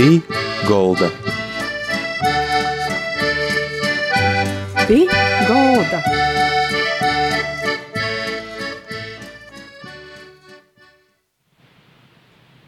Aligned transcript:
Pī 0.00 0.22
Golda. 0.64 1.10
Pī 4.88 5.00
Golda. 5.44 5.98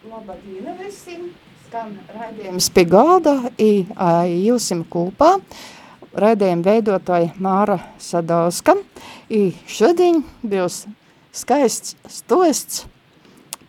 Labdien 0.04 0.76
visiem! 0.76 1.24
Skan 1.64 1.96
raidījums 2.12 2.68
pie 2.68 2.84
galda, 2.84 3.38
i 3.56 3.86
jūsim 4.44 4.84
kūpā. 4.84 5.38
Raidījuma 6.12 6.68
veidotāja 6.68 7.32
Māra 7.40 7.80
Sadauska. 7.96 8.76
I 9.32 9.54
šodien 9.64 10.20
būs 10.44 10.82
skaists 11.32 11.96
stosts 12.12 12.84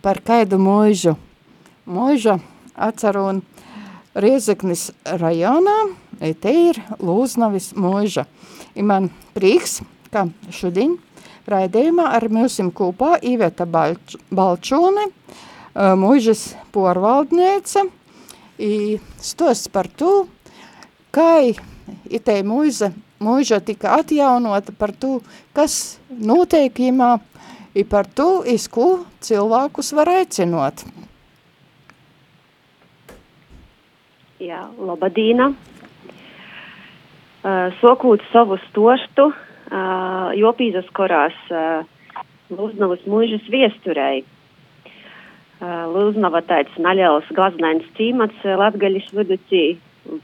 par 0.04 0.20
kaidu 0.20 0.60
mūžu. 0.60 1.16
Mūža 1.88 2.42
atceru 2.74 3.24
un 3.30 3.42
Riezeknis 4.14 4.92
rajonā, 5.18 5.74
i 6.22 6.30
te 6.38 6.52
ir 6.70 6.78
Lūznavis 7.02 7.72
mūža. 7.74 8.28
I 8.78 8.84
man 8.86 9.08
prieks, 9.34 9.80
ka 10.14 10.28
šodien 10.54 10.94
raidījumā 11.50 12.06
ar 12.14 12.28
mūsim 12.30 12.70
kūpā 12.70 13.16
Iveta 13.26 13.66
Balč 13.66 14.14
Balčūne, 14.30 15.08
mūžas 15.74 16.52
porvaldniece, 16.74 17.88
i 18.62 19.00
stosts 19.18 19.72
par 19.74 19.90
to, 19.90 20.28
kā 21.10 21.42
itei 22.06 22.46
mūža, 22.46 22.92
mūža 23.18 23.58
tika 23.66 23.96
atjaunota 23.98 24.74
par 24.78 24.94
to, 24.94 25.18
kas 25.56 25.98
notiek 26.08 26.78
imā, 26.86 27.16
i 27.74 27.82
par 27.82 28.06
to, 28.06 28.44
iz 28.46 28.68
ko 28.70 29.02
cilvēkus 29.26 29.90
var 29.98 30.12
aicinot. 30.20 30.86
Jā, 34.42 34.64
labadīna. 34.74 35.52
Uh, 37.44 37.68
sokūt 37.78 38.22
savu 38.32 38.56
stostu, 38.64 39.28
uh, 39.30 40.32
jopīzas 40.34 40.88
korās 40.96 41.36
uh, 41.54 41.84
Lūznavas 42.50 43.04
mūžas 43.06 43.44
viesturei. 43.52 44.24
Uh, 45.62 45.86
Lūznava 45.92 46.40
tāds 46.48 46.74
naļels 46.82 47.28
glaznains 47.36 47.86
cīmats 47.94 48.42
Latgaļas 48.42 49.12
viducī, 49.14 49.76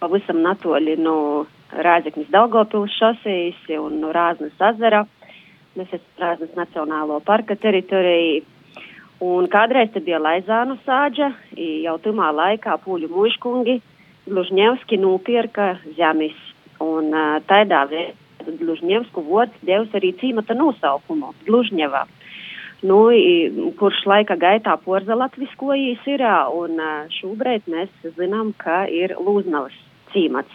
pavisam 0.03 0.42
natoļi 0.42 0.97
no 0.98 1.47
Rāzeknis 1.70 2.33
Daugavpils 2.34 2.97
šosejas 2.98 3.62
un 3.78 4.00
no 4.03 4.11
Rāznas 4.16 4.58
azara. 4.58 5.05
Mēs 5.78 5.94
esam 5.94 6.25
Rāznas 6.25 6.58
Nacionālo 6.58 7.20
parka 7.22 7.55
teritorijā. 7.55 8.42
Un 9.22 9.47
kādreiz 9.53 9.92
te 9.92 10.00
bija 10.00 10.19
Laizānu 10.19 10.81
sāģa, 10.83 11.31
jau 11.84 11.97
tumā 12.03 12.33
laikā 12.33 12.75
pūļu 12.81 13.12
mūžkungi 13.12 13.78
Glužņevski 14.31 15.00
nopirka 15.03 15.75
zemes. 15.98 16.39
Un 16.81 17.12
uh, 17.12 17.39
tādā 17.50 17.84
veidā 17.91 18.17
Glužņevsku 18.47 19.22
vods 19.27 19.56
devs 19.67 19.92
arī 19.97 20.12
cīmata 20.20 20.56
nosaukumu 20.56 21.34
Glužņevā. 21.47 22.06
Nu, 22.81 23.11
kurš 23.77 24.06
laika 24.09 24.39
gaitā 24.41 24.72
porza 24.81 25.17
latviskojīs 25.19 26.06
ir, 26.09 26.25
un 26.56 26.81
šobrīd 27.12 27.69
mēs 27.69 27.92
zinām, 28.17 28.55
ka 28.56 28.87
ir 28.89 29.12
Lūznavas 29.20 29.77
cīmats. 30.14 30.55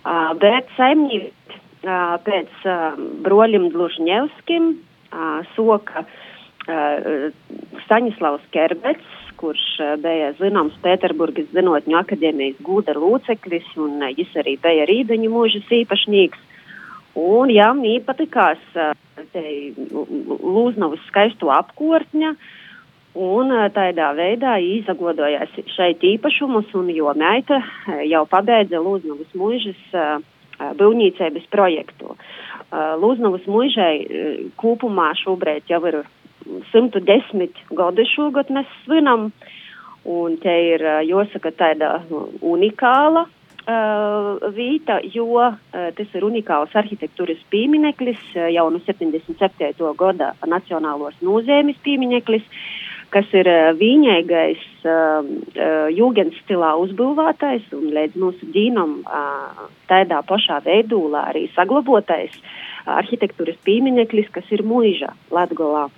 Uh, 0.00 0.30
bet 0.40 0.70
saimnieki 0.76 1.26
uh, 1.26 2.14
pēc 2.24 2.62
uh, 2.62 2.94
broļim 3.26 3.68
Glužņevskim 3.74 4.72
uh, 4.76 5.40
soka 5.56 6.06
Staņislavs 7.86 8.44
Kerbets, 8.54 9.14
kurš 9.40 9.64
bija 10.02 10.30
zināms 10.38 10.76
Pēterburgas 10.84 11.48
Zinātņu 11.54 11.96
akadēmijas 12.00 12.60
gūda 12.66 12.94
loceklis, 12.98 13.66
un 13.80 14.02
viņš 14.04 14.36
arī 14.42 14.56
bija 14.60 14.86
Rīdaņu 14.90 15.32
mūžas 15.32 15.74
īpašnieks. 15.80 16.46
Un 17.18 17.50
jām 17.50 17.82
īpatikās 17.88 18.60
Lūznavas 19.34 21.02
skaisto 21.08 21.50
apkortņa, 21.52 22.34
un 23.20 23.50
tādā 23.74 24.12
veidā 24.14 24.58
izagodojās 24.62 25.56
šeit 25.74 26.04
īpašumus, 26.06 26.70
un 26.78 26.92
jo 26.94 27.10
meita 27.18 27.58
jau 28.06 28.22
pabeidza 28.30 28.78
Lūznavas 28.84 29.34
mūžas 29.34 29.82
būvniecības 30.78 31.50
projektu. 31.50 32.14
Lūznavas 32.70 33.46
mūžai 33.50 33.94
kopumā 34.60 35.10
šobrīd 35.18 35.66
jau 35.72 35.82
ir 35.90 36.02
110 36.72 37.64
gadi 37.76 38.06
šogad 38.14 38.50
mēs 38.54 38.70
svinam, 38.84 39.30
un 40.08 40.38
te 40.40 40.54
ir, 40.72 40.84
jāsaka, 41.06 41.52
tāda 41.56 41.98
unikāla 42.40 43.26
uh, 43.26 44.52
vīta, 44.56 45.00
jo 45.14 45.28
uh, 45.36 45.56
tas 45.96 46.14
ir 46.16 46.26
unikāls 46.26 46.74
arhitektūras 46.76 47.40
piemineklis, 47.52 48.22
jau 48.34 48.68
no 48.72 48.80
77. 48.86 49.74
gada 49.98 50.34
Nacionālos 50.48 51.18
nozīmes 51.24 51.78
piemineklis, 51.84 52.46
kas 53.10 53.26
ir 53.34 53.48
viņēgais 53.76 54.64
uh, 54.86 55.30
jūgens 55.92 56.36
stilā 56.44 56.72
uzbūvētais 56.80 57.70
un 57.76 57.90
līdz 57.96 58.18
mūsu 58.22 58.50
dīnam 58.54 59.00
uh, 59.04 59.64
tādā 59.90 60.22
pašā 60.26 60.62
veidūlā 60.64 61.28
arī 61.32 61.48
saglabotais 61.56 62.36
arhitektūras 62.90 63.58
piemineklis, 63.66 64.30
kas 64.32 64.46
ir 64.54 64.64
mūža 64.66 65.12
Latgolā. 65.34 65.88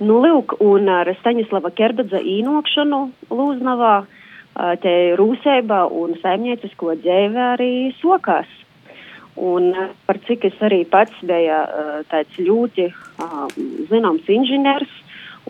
Nu, 0.00 0.16
lūk, 0.24 0.54
un 0.64 0.88
ar 0.88 1.10
Staņislava 1.18 1.68
Kerbadza 1.76 2.22
īnokšanu 2.24 3.00
Lūznavā 3.36 3.96
te 4.80 4.94
rūsēba 5.20 5.82
un 5.92 6.14
saimniecisko 6.22 6.94
dzēve 7.02 7.42
arī 7.50 7.72
sokās. 7.98 8.48
Un 9.36 9.68
par 10.08 10.18
cik 10.24 10.46
es 10.48 10.56
arī 10.64 10.86
pats 10.88 11.20
biju 11.20 11.60
tāds 12.08 12.40
ļoti 12.40 12.88
zināms 13.92 14.32
inženieris 14.32 14.96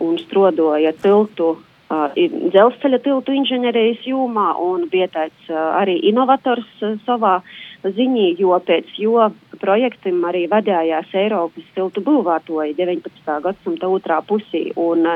un 0.03 0.19
strodoja 0.19 0.91
tiltu, 0.99 1.53
dzelzceļa 2.51 2.99
tiltu 3.07 3.33
inženierijas 3.35 4.03
jūmā 4.11 4.49
un 4.67 4.83
bija 4.91 5.07
tāds 5.15 5.47
arī 5.55 5.95
inovators 6.11 6.67
savā 7.07 7.39
ziņā, 7.83 8.27
jo 8.39 8.57
pēc 8.65 8.89
jo 9.01 9.29
projektam 9.61 10.23
arī 10.29 10.47
vadījās 10.51 11.13
Eiropas 11.17 11.67
tiltu 11.75 12.03
būvātoji 12.05 12.75
19. 12.77 13.39
gadsimta 13.43 13.89
otrā 13.89 14.21
pusī. 14.25 14.69
Un, 14.75 15.07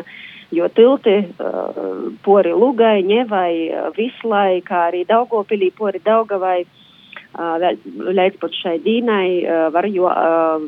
jo 0.55 0.67
tilti 0.69 1.15
uh, 1.25 1.79
pori 2.25 2.53
Lugai, 2.53 3.01
Ņevai, 3.05 3.53
Vislai, 3.97 4.61
kā 4.65 4.87
arī 4.91 5.03
Daugopilī 5.09 5.71
pori 5.75 6.01
Daugavai, 6.05 6.59
uh, 6.65 7.67
līdz 7.89 8.39
pat 8.41 8.57
šai 8.61 8.77
dīnai 8.85 9.27
uh, 9.41 9.67
var 9.73 9.89
jo 9.89 10.09
uh, 10.09 10.65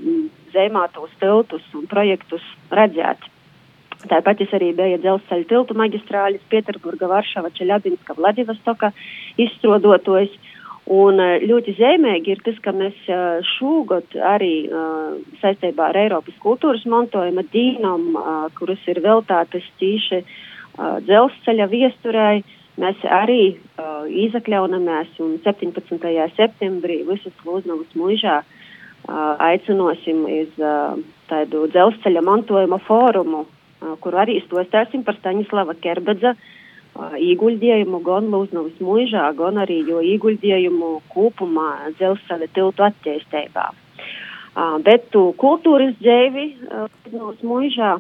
zemātos 0.53 1.13
tiltus 1.21 1.65
un 1.77 1.87
projektus 1.89 2.45
redzēt. 2.73 3.25
Tāpat 4.07 4.43
arī 4.53 4.73
biju 4.77 4.99
dzelzceļa 5.01 5.47
tiltu 5.49 5.75
maģistrāļas 5.77 6.43
Pieterburga, 6.51 7.07
Varšava, 7.09 7.49
Čeļabinska, 7.57 8.13
Vladivostoka 8.17 8.91
izstrādātojs. 9.41 10.35
Un 10.87 11.19
ļoti 11.19 11.73
zīmīgi 11.75 12.31
ir 12.31 12.41
tas, 12.45 12.55
ka 12.63 12.71
mēs 12.71 12.95
šogad 13.57 14.13
arī 14.23 14.69
uh, 14.71 15.17
saistībā 15.41 15.89
ar 15.89 15.97
Eiropas 15.99 16.37
kultūras 16.39 16.85
mantojuma 16.87 17.43
dīnam, 17.51 18.13
uh, 18.15 18.45
kuras 18.55 18.79
ir 18.87 19.01
veltātas 19.03 19.67
tīši 19.81 20.23
dzelzceļa 20.77 21.65
viesturēji, 21.71 22.43
mēs 22.77 22.99
arī 23.09 23.57
izakļaunamies 24.27 25.15
un 25.25 25.31
17. 25.41 26.11
septembrī 26.37 26.99
visas 27.07 27.33
Lūznavas 27.43 27.95
mūžā 27.97 28.35
uh, 28.43 29.31
aicinosim 29.41 30.21
uh, 30.29 30.93
tādu 31.27 31.65
dzelzceļa 31.73 32.23
mantojuma 32.23 32.79
fórumu, 32.85 33.47
kur 34.01 34.15
arī 34.21 34.37
stostāsim 34.45 35.03
par 35.05 35.17
Staņislava 35.17 35.75
Kerbedza 35.81 36.31
uh, 36.33 36.53
ieguldījumu 37.17 38.01
gan 38.05 38.29
Lūznavas 38.33 38.77
mūžā, 38.83 39.29
gan 39.37 39.59
arī 39.61 39.81
jo 39.87 40.01
ieguldījumu 40.01 40.97
kopumā 41.13 41.93
dzelzceļa 41.97 42.47
tiltu 42.55 42.85
attīstībā. 42.87 43.67
Bet 44.85 45.13
kultūras 45.13 45.95
dzēvi 46.01 46.45
Lūznavas 46.67 47.43
mūžā 47.45 47.91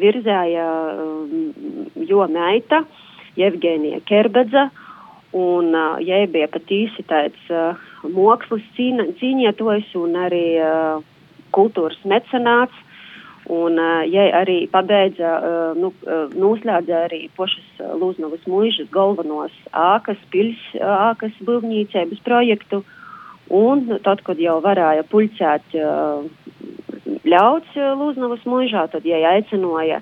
virzēja 0.00 0.66
jo 2.10 2.26
meita 2.28 2.84
Jevgenija 3.40 4.02
Kerbedza, 4.06 4.68
un 5.34 5.72
jai 6.04 6.24
bija 6.30 6.46
pat 6.52 6.68
īsi 6.70 7.02
tāds 7.08 7.48
mokslis 8.04 8.66
cīna, 8.76 9.08
cīnietojs 9.18 9.94
un 9.98 10.18
arī 10.20 10.46
kultūras 11.54 11.98
mecenāts. 12.04 12.76
Un, 13.52 13.76
ja 14.08 14.22
arī 14.40 14.62
pabeidza, 14.72 15.34
nu, 15.76 15.90
noslēdza 16.32 17.02
arī 17.10 17.26
pašas 17.36 17.82
Lūznavas 18.00 18.46
mūžas 18.48 18.88
galvenos 18.94 19.52
ākas, 19.76 20.16
pils 20.32 20.60
ākas 20.80 21.36
būvniecības 21.44 22.22
projektu, 22.24 22.80
un 23.52 23.84
tad, 24.06 24.22
kad 24.24 24.40
jau 24.40 24.56
varēja 24.64 25.04
pulcēt 25.12 25.76
ļauts 27.28 27.76
Lūznavas 28.00 28.48
mūžā, 28.48 28.86
tad, 28.94 29.04
ja 29.04 29.20
aicināja 29.34 30.00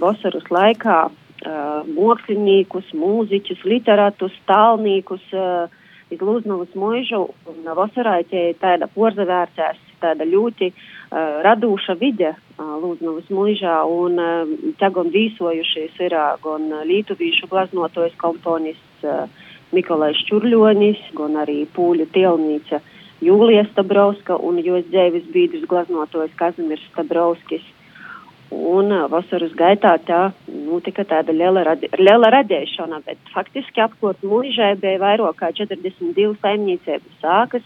vasaras 0.00 0.50
laikā 0.50 0.98
uh, 1.06 1.86
māksliniekus, 1.86 2.92
mūziķus, 2.96 3.64
literātus, 3.64 4.34
tālniekus 4.48 5.22
uh, 5.34 5.68
iz 6.10 6.22
Lūznavas 6.22 6.74
mūžu. 6.74 7.22
Un 7.50 7.68
vasarā 7.78 8.20
tie 8.30 8.54
tāda 8.60 8.88
porzavērtās, 8.94 9.78
tāda 10.02 10.26
ļoti 10.28 10.70
uh, 10.72 11.40
radūša 11.46 11.96
vide 12.00 12.32
uh, 12.34 12.74
Lūznavas 12.82 13.30
mūžā. 13.32 13.78
Un 13.90 14.20
uh, 14.22 14.54
te 14.80 14.90
gan 14.98 15.12
vīsojušies 15.14 16.00
ir 16.08 16.16
uh, 16.16 16.34
gan 16.42 16.68
Lītuvīšu 16.88 17.50
glaznotojas 17.52 18.16
komponists 18.20 19.06
uh, 19.06 19.26
Mikolais 19.74 20.18
Čurļonis, 20.28 21.00
gan 21.18 21.40
arī 21.42 21.64
Pūļu 21.74 22.06
tielnīca 22.14 22.82
Jūlija 23.24 23.64
Stabrovska 23.70 24.36
un 24.36 24.60
jos 24.60 24.84
dzēvis 24.90 25.30
bīdus 25.32 25.64
glaznotojas 25.70 26.34
Kazimirs 26.36 26.84
Stabrovskis. 26.92 27.64
Un 28.52 28.92
vasaras 29.10 29.54
gaitā 29.58 29.96
tā 30.06 30.20
notika 30.46 31.02
nu, 31.02 31.08
tāda 31.10 31.34
liela, 31.34 31.64
radi, 31.66 31.88
liela 31.98 32.30
radīšana, 32.30 33.00
bet 33.06 33.18
faktiski 33.34 33.82
apkopot 33.82 34.22
mūžai 34.22 34.76
bija 34.78 35.00
vairāk 35.02 35.40
kā 35.40 35.50
42 35.50 36.36
saimniecības 36.44 37.16
sākas, 37.24 37.64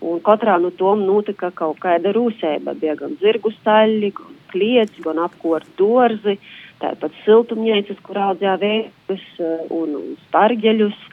un 0.00 0.20
katrā 0.24 0.56
no 0.60 0.70
tām 0.76 1.04
notika 1.06 1.50
kaut 1.56 1.80
kāda 1.82 2.12
rūsēba. 2.16 2.74
Bija 2.80 2.96
gan 3.00 3.16
zirgu 3.20 3.52
staļļi, 3.58 4.12
gan 4.16 4.36
kliets, 4.52 5.00
gan 5.04 5.20
apkopot 5.26 5.66
dorzi, 5.78 6.38
tāpat 6.80 7.16
siltumnīcas, 7.24 8.00
kur 8.06 8.20
audzēja 8.30 8.56
vējus 8.62 9.26
un, 9.70 9.96
un 10.00 10.12
spargeļus. 10.26 11.06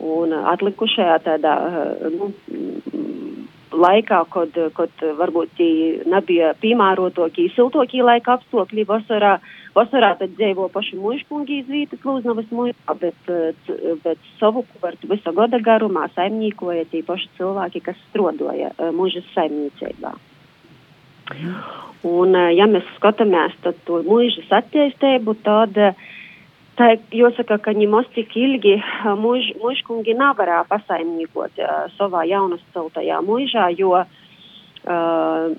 Un 0.00 0.32
atlikušajā 0.32 1.18
tādā 1.26 1.54
nu, 2.14 2.30
laikā, 3.72 4.20
kad, 4.32 4.56
kad 4.74 5.04
varbūt 5.18 5.60
nebija 6.10 6.52
piemērotokī, 6.60 7.48
siltokī 7.54 8.02
laika 8.04 8.36
apstākļi 8.38 8.84
vasarā, 8.88 9.36
vasarā 9.76 10.12
tad 10.18 10.34
dzīvo 10.38 10.68
paši 10.74 10.98
mužkungi 11.00 11.60
izvītas 11.62 12.04
Lūznavas 12.06 12.50
mužā, 12.54 12.96
bet, 13.00 13.32
bet 14.04 14.30
savu 14.40 14.64
kvartu 14.74 15.10
visa 15.10 15.34
gada 15.36 15.60
garumā 15.62 16.08
saimnīkoja 16.16 16.88
tie 16.90 17.02
paši 17.06 17.30
cilvēki, 17.38 17.84
kas 17.90 17.98
strodoja 18.10 18.72
eh, 18.76 18.90
mužas 18.94 19.26
saimniecībā. 19.36 20.14
Un, 22.10 22.34
eh, 22.34 22.54
ja 22.58 22.66
mēs 22.70 22.86
skatāmies 22.98 23.54
to 23.62 24.02
mužas 24.06 24.50
attīstību, 24.62 25.36
tad 25.46 25.78
uh, 25.78 26.08
Tā 26.80 26.94
jāsaka, 27.12 27.58
ka 27.60 27.74
ņemos 27.76 28.06
cik 28.14 28.30
ilgi 28.40 28.78
muž, 29.20 29.50
mužkungi 29.60 30.14
nevarēja 30.16 30.62
pasaimniekot 30.70 31.60
savā 31.98 32.22
jaunas 32.24 32.62
celtajā 32.72 33.18
mužā, 33.20 33.66
jo 33.76 33.98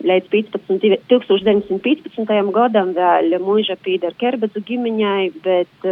līdz 0.01 0.31
15, 0.33 0.97
1915. 1.13 2.49
gadam 2.57 2.95
vēl 2.97 3.37
muža 3.45 3.77
pīdara 3.85 4.17
Kerbedzu 4.17 4.65
ģimeņai, 4.65 5.29
bet 5.45 5.89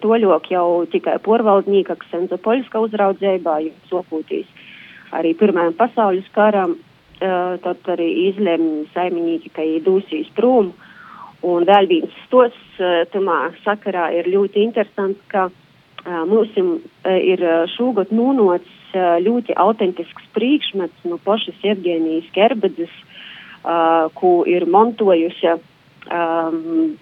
toļok 0.00 0.48
jau 0.54 0.66
tikai 0.96 1.20
porvaldnieka 1.20 2.00
Ksenza 2.00 2.40
Poļska 2.40 2.80
uzraudzībā, 2.80 3.60
jo 3.66 3.76
sopūtīs 3.92 4.48
arī 5.12 5.36
Pirmajam 5.36 5.76
pasaules 5.76 6.32
karam, 6.32 6.78
tad 7.20 7.92
arī 7.92 8.14
izlēma 8.30 8.86
saimnieki, 8.94 9.52
ka 9.52 9.74
īdūsīs 9.76 10.32
prom. 10.40 10.72
Uh, 10.72 10.86
Un 11.46 11.64
vēl 11.68 11.88
viens 11.88 12.16
tos 12.32 12.56
eh, 12.78 13.04
tamā 13.12 13.50
sakarā 13.64 14.10
ir 14.18 14.28
ļoti 14.28 14.60
interesants, 14.66 15.20
ka 15.32 15.48
uh, 15.48 16.24
mums 16.28 16.52
uh, 16.60 16.76
ir 17.16 17.40
šogad 17.76 18.12
nūnots 18.12 18.76
ļoti 19.22 19.54
autentisks 19.54 20.24
priekšmets 20.34 21.04
no 21.06 21.16
pašas 21.22 21.54
Evgenijas 21.62 22.26
Kerbedzes, 22.34 22.90
ko 24.18 24.30
ir 24.50 24.64
montojusi 24.66 25.52
um, 25.52 26.96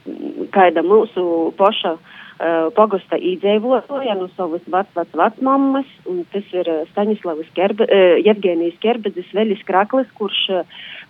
kāda 0.52 0.82
mūsu 0.84 1.24
paša 1.56 1.94
uh, 1.94 2.18
pagasta 2.38 3.18
īdzīvotāja 3.18 4.14
no 4.14 4.28
savas 4.36 4.62
vecvec 4.70 5.14
vecmammas, 5.18 5.88
un 6.06 6.20
tas 6.32 6.46
ir 6.54 6.68
uh, 6.70 6.84
Staņislavas 6.92 7.48
Kerbe, 7.56 7.88
uh, 7.90 8.14
Jevgenijas 8.22 8.78
Kerbedzes 8.82 9.32
veļas 9.34 9.64
kraklis, 9.66 10.06
kurš 10.14 10.44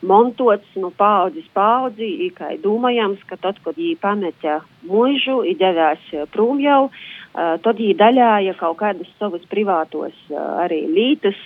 montots 0.00 0.78
no 0.80 0.88
paudzes 0.96 1.44
paudzi, 1.52 2.30
kā 2.36 2.54
domājams, 2.62 3.20
ka 3.28 3.36
tad, 3.36 3.60
kad 3.64 3.76
viņi 3.76 3.98
pameta 4.00 4.60
mūžu, 4.88 5.42
ir 5.44 5.58
devās 5.60 6.00
prom 6.32 6.62
jau, 6.62 6.88
tad 7.34 7.76
viņi 7.76 7.96
daļāja 7.98 8.54
kaut 8.60 8.78
kādas 8.80 9.10
savas 9.18 9.42
privātos 9.50 10.14
arī 10.62 10.84
lītas. 10.86 11.40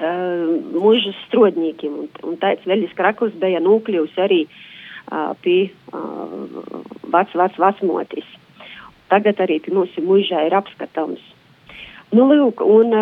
Mūžas 0.00 1.18
strodņīkiem, 1.26 1.96
un, 1.98 2.06
un 2.24 2.38
tāds 2.40 2.62
veļas 2.64 2.94
kraklis 2.96 3.34
bija 3.42 3.58
nokļuvis 3.60 4.14
arī 4.22 4.44
uh, 4.46 4.69
pie 5.42 5.70
vec, 7.10 7.34
vec, 7.34 7.58
vecmotis. 7.58 8.28
Tagad 9.10 9.42
arī 9.42 9.58
pie 9.64 9.74
mūsu 9.74 10.02
mužā 10.06 10.46
ir 10.46 10.54
apskatāms. 10.54 11.22
Nu, 12.14 12.26
lūk, 12.26 12.62
un 12.66 12.94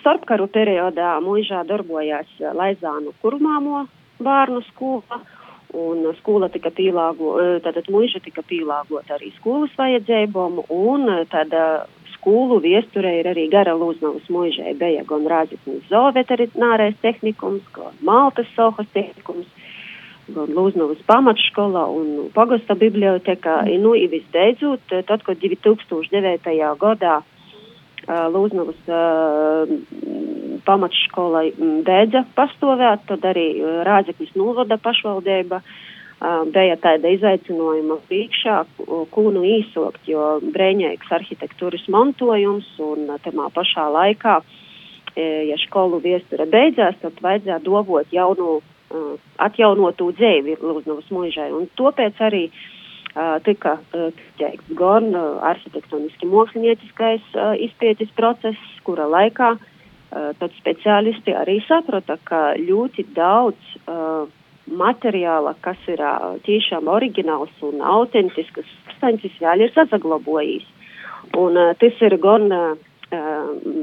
starpkaru 0.00 0.48
periodā 0.50 1.14
mužā 1.22 1.62
darbojās 1.66 2.30
Laizānu 2.58 3.14
kurmāmo 3.22 3.84
bērnu 4.22 4.62
skola, 4.72 5.20
un 5.78 6.04
skola 6.18 6.48
tika 6.52 6.72
pielāgota, 6.74 7.60
tātad 7.66 7.90
muža 7.94 8.20
tika 8.24 8.42
pielāgota 8.46 9.16
arī 9.16 9.30
skolas 9.38 9.74
vajadzībām, 9.78 10.64
un 10.74 11.06
tāda 11.30 11.86
skolu 12.16 12.60
viesturē 12.62 13.16
ir 13.20 13.30
arī 13.32 13.48
gara 13.50 13.74
Lūznavas 13.78 14.28
mužai, 14.30 14.74
bija 14.78 15.02
gan 15.08 15.26
Rāziknis 15.30 15.86
zooveterinārais 15.90 16.98
tehnikums, 17.02 17.64
gan 17.74 17.96
Maltas 18.02 18.50
sohas 18.56 18.86
tehnikums, 18.94 19.46
gan 20.30 20.54
Lūznavas 20.54 21.02
pamatskolā 21.08 21.84
un 21.90 22.30
pagasta 22.34 22.76
bibliotekā. 22.78 23.62
Mm. 23.66 23.82
Nu, 23.82 23.94
visbeidzot, 24.12 24.84
tad, 25.08 25.24
kad 25.26 25.42
2009. 25.42 26.56
gadā 26.80 27.20
Lūznavas 28.02 28.80
pamatskola 30.66 31.44
beidza 31.86 32.24
pastāvēt, 32.36 33.06
tad 33.06 33.24
arī 33.30 33.46
Rāzekļas 33.86 34.34
novada 34.38 34.78
pašvaldība 34.82 35.62
bija 36.54 36.76
tāda 36.82 37.10
izaicinājuma 37.16 37.98
priekšā, 38.06 38.56
ko 39.10 39.24
nu 39.34 39.42
īsokt, 39.46 40.04
jo 40.10 40.38
brēņēks 40.54 41.14
arhitektūras 41.18 41.86
mantojums 41.90 42.68
un 42.82 43.10
tamā 43.24 43.48
pašā 43.54 43.88
laikā, 43.90 44.36
ja 45.18 45.56
skolu 45.66 45.98
viestura 46.02 46.46
beidzās, 46.46 46.98
tad 47.02 47.18
vajadzēja 47.22 47.58
dovot 47.66 48.14
jaunu 48.14 48.60
uh, 48.92 49.16
atjaunotu 49.42 50.12
dzīvi 50.18 50.58
Lūznavas 50.60 51.08
mūžai. 51.14 51.48
Un 51.56 51.66
tāpēc 51.78 52.20
arī 52.24 52.42
uh, 52.48 53.38
tika 53.46 53.78
uh, 53.80 54.10
teikts 54.40 54.76
gan 54.78 55.10
uh, 55.14 55.40
arhitektoniski 55.52 56.28
mākslinieckais 56.30 57.24
uh, 57.34 57.54
izpētes 57.66 58.12
process, 58.18 58.60
kura 58.86 59.08
laikā 59.10 59.54
uh, 59.56 60.30
tad 60.38 60.54
speciālisti 60.60 61.34
arī 61.36 61.58
saprata, 61.66 62.18
ka 62.28 62.52
ļoti 62.60 63.08
daudz 63.16 63.74
uh, 63.86 64.28
materiāla, 64.68 65.56
kas 65.64 65.80
ir 65.90 66.00
uh, 66.04 66.38
tiešām 66.46 66.88
oriģināls 66.92 67.66
un 67.66 67.82
autentisks, 67.82 68.68
substances 68.86 69.36
vēl 69.42 69.66
ir 69.66 69.74
saglabājis. 69.74 70.68
Un 71.38 71.56
uh, 71.56 71.72
tas 71.80 72.04
ir 72.04 72.18
gan 72.22 72.48
uh, 72.52 72.74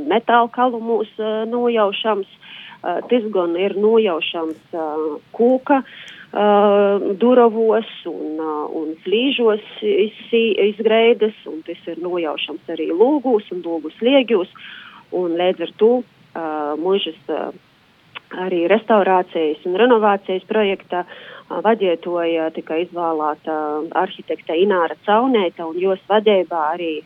metāla 0.10 0.50
kalumos 0.54 1.10
uh, 1.18 1.44
nojaušams, 1.50 2.30
Uh, 2.30 2.69
tas 2.82 3.26
gan 3.34 3.56
ir 3.60 3.76
nojaušams 3.80 4.76
uh, 4.78 5.18
kūka 5.36 5.82
uh, 5.84 7.10
duravos 7.20 7.90
un, 8.08 8.40
un 8.80 8.94
flīžos 9.04 9.66
izgreidas, 9.84 11.36
un 11.50 11.64
tas 11.68 11.82
ir 11.88 12.00
nojaušams 12.04 12.70
arī 12.70 12.92
lūgūs 12.94 13.50
un 13.56 13.64
lūgu 13.66 13.92
sliegjos, 13.98 14.52
un 15.12 15.36
līdz 15.40 15.66
ar 15.66 15.76
to 15.82 15.94
mūžas 16.80 17.18
arī 18.38 18.68
restaurācijas 18.70 19.66
un 19.66 19.78
renovācijas 19.82 20.46
projekta 20.46 21.06
vadietoja 21.50 22.52
tika 22.54 22.78
izvēlēta 22.84 23.56
arhitekta 23.98 24.54
Ināra 24.54 24.96
Caunēta, 25.08 25.66
un 25.66 25.80
jos 25.82 26.02
vadībā 26.08 26.76
arī 26.76 27.00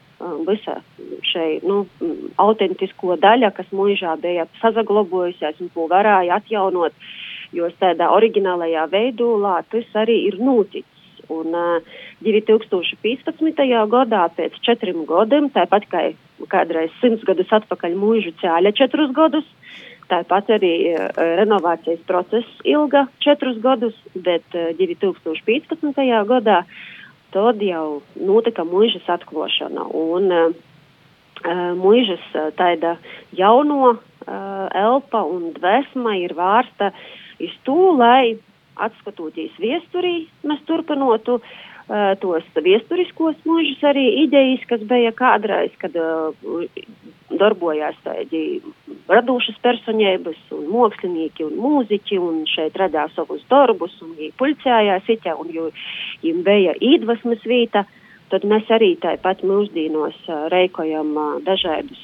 visa 0.48 0.80
šai 1.28 1.60
nu, 1.66 1.84
autentisko 2.42 3.18
daļa, 3.22 3.52
kas 3.58 3.70
mūžā 3.76 4.16
bija 4.22 4.48
sazaglobojusies 4.62 5.62
un 5.64 5.72
ko 5.74 5.88
varēja 5.92 6.40
atjaunot, 6.42 6.96
jo 7.54 7.70
tādā 7.80 8.10
oriģinālajā 8.16 8.88
veidolā 8.92 9.62
tas 9.72 10.02
arī 10.04 10.24
ir 10.30 10.40
noticis. 10.42 10.90
Un 11.32 11.56
uh, 11.56 11.94
2015. 12.26 13.64
gadā, 13.90 14.24
pēc 14.36 14.58
četriem 14.66 15.06
gadiem, 15.08 15.48
tāpat 15.56 15.88
kā 15.92 16.02
kādreiz 16.52 16.92
simts 17.00 17.24
gadus 17.24 17.52
atpakaļ 17.56 17.96
mūžu 17.96 18.34
cēļa 18.42 18.74
četrus 18.76 19.14
gadus, 19.16 19.48
tāpat 20.12 20.52
arī 20.58 20.74
uh, 20.92 21.08
renovācijas 21.40 22.04
process 22.10 22.60
ilga 22.68 23.06
četrus 23.24 23.62
gadus, 23.64 23.96
bet 24.16 24.44
uh, 24.58 24.74
2015. 24.80 26.04
gadā 26.28 26.64
tad 27.34 27.62
jau 27.66 28.02
notika 28.16 28.66
mūžas 28.68 29.10
atklāšana. 29.18 29.90
Un 29.98 30.32
uh, 30.32 30.56
mūžas 31.76 32.24
tāda 32.58 32.96
jauno 33.36 33.98
elpa 34.24 35.26
un 35.28 35.50
dvēsma 35.58 36.14
ir 36.22 36.32
vērsta 36.38 36.94
iz 37.44 37.52
to, 37.68 37.92
lai 37.98 38.38
atskatoties 38.80 39.58
viesturī, 39.60 40.30
mēs 40.48 40.62
turpinotu 40.70 41.42
uh, 41.42 41.58
tos 42.22 42.46
viesturiskos 42.64 43.36
mūžus 43.48 43.82
arī 43.84 44.06
idejas, 44.24 44.64
kas 44.70 44.84
bija 44.88 45.12
kādreiz, 45.16 45.74
kad 45.82 45.96
darbojās 47.34 47.98
tādi 48.06 48.62
radošas 49.10 49.58
personības, 49.64 50.40
un 50.56 50.70
mākslinieki 50.72 51.48
un 51.48 51.58
mūziķi, 51.60 52.20
un 52.22 52.44
šeit 52.50 52.78
radīja 52.80 53.10
savus 53.16 53.44
darbus, 53.52 53.96
un 54.06 54.16
viņi 54.18 54.32
pulcējās 54.40 55.12
itā, 55.18 55.36
un 55.40 55.52
viņiem 55.52 56.42
bija 56.46 56.78
iedvesmas 56.80 57.44
vieta. 57.46 57.86
Tad 58.32 58.48
mēs 58.50 58.66
arī 58.74 58.96
tāpat 58.98 59.44
mūsdienos 59.46 60.16
uh, 60.26 60.48
reikojam 60.50 61.12
dažādus 61.46 62.00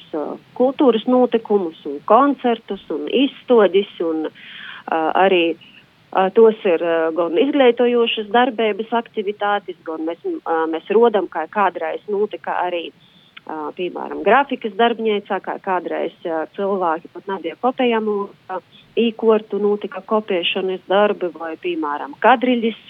kultūras 0.54 1.02
notikumus, 1.10 1.80
un 1.88 1.96
koncertus, 2.06 2.84
un 2.94 3.08
izstādis, 3.08 3.90
un 4.04 4.28
arī 4.90 5.42
uh, 5.56 5.64
tos 6.34 6.64
ir 6.66 6.82
gan 7.16 7.38
izglītojošas 7.38 8.32
darbības 8.34 8.90
aktivitātes, 9.02 9.78
gan 9.86 10.02
mēs, 10.08 10.24
mēs 10.72 10.90
rodam, 10.96 11.28
kā 11.30 11.46
kādreiz 11.52 12.02
notika 12.08 12.56
arī 12.64 12.88
piemēram, 13.76 14.22
grafikas 14.26 14.74
darbnīcā, 14.78 15.40
kā 15.42 15.56
kādreiz 15.62 16.14
cilvēki 16.56 17.10
pat 17.14 17.30
nebija 17.30 17.56
kopējamu 17.62 18.16
īkortu, 19.00 19.60
notika 19.62 20.02
kopēšanas 20.06 20.82
darbi, 20.90 21.30
vai, 21.34 21.54
piemēram, 21.62 22.16
kadriļis, 22.22 22.82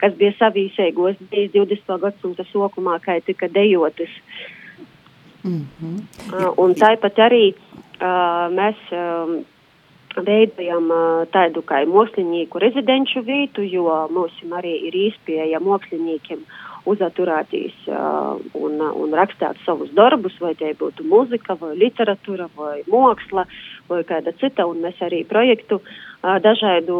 kas 0.00 0.14
bija 0.18 0.36
savīsēgos 0.38 1.20
20. 1.32 1.98
gadsimta 2.02 2.46
sokumā, 2.52 2.98
kā 3.04 3.18
tika 3.24 3.48
dejotas. 3.48 4.12
Mm 5.44 5.66
-hmm. 5.80 6.54
Un 6.56 6.74
tāpat 6.74 7.18
arī 7.18 7.54
mēs 8.50 8.76
veidojam 10.24 10.88
tādu 11.32 11.62
kā 11.66 11.82
mākslinieku 11.88 12.60
rezidenču 12.62 13.22
vietu, 13.26 13.64
jo 13.66 13.90
mums 14.12 14.36
arī 14.58 14.74
ir 14.88 14.96
īspēja 15.08 15.60
māksliniekiem 15.60 16.46
uzaturētīs 16.86 17.74
uh, 17.90 18.38
un, 18.54 18.78
un 18.78 19.14
rakstīt 19.18 19.58
savus 19.64 19.90
darbus, 19.98 20.36
vai 20.38 20.54
tie 20.54 20.70
būtu 20.78 21.02
muzika, 21.10 21.56
vai 21.58 21.74
literatūra, 21.80 22.46
vai 22.54 22.84
māksla, 22.86 23.42
vai 23.90 24.04
kāda 24.06 24.30
cita. 24.38 24.68
Un 24.70 24.84
mēs 24.84 25.00
arī 25.02 25.24
projektu 25.26 25.80
uh, 25.80 25.96
dažādu 26.42 26.98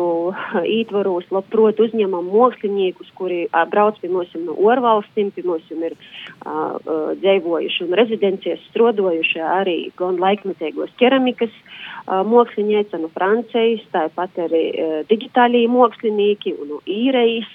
ītvaros 0.79 1.27
labprot 1.35 1.81
uzņemam 1.83 2.29
māksliniekus, 2.31 3.11
kuri 3.19 3.47
brauc 3.73 3.99
pie 4.01 4.11
mums 4.13 4.33
no 4.39 4.55
orvalstīm, 4.71 5.33
pie 5.35 5.43
mums 5.47 5.67
ir 5.73 5.97
dzīvojuši 7.23 7.87
un 7.87 7.97
rezidencijas 8.01 8.63
strodojuši 8.71 9.43
arī 9.43 9.79
gan 9.99 10.21
laikmetīgos 10.23 10.95
keramikas 11.01 11.55
mākslinieci 12.07 13.01
no 13.03 13.11
Francijas, 13.15 13.83
tāpat 13.95 14.39
arī 14.47 14.65
digitālī 15.11 15.67
mākslinieki 15.71 16.55
un 16.61 16.77
no 16.77 16.83
īrejas. 16.87 17.51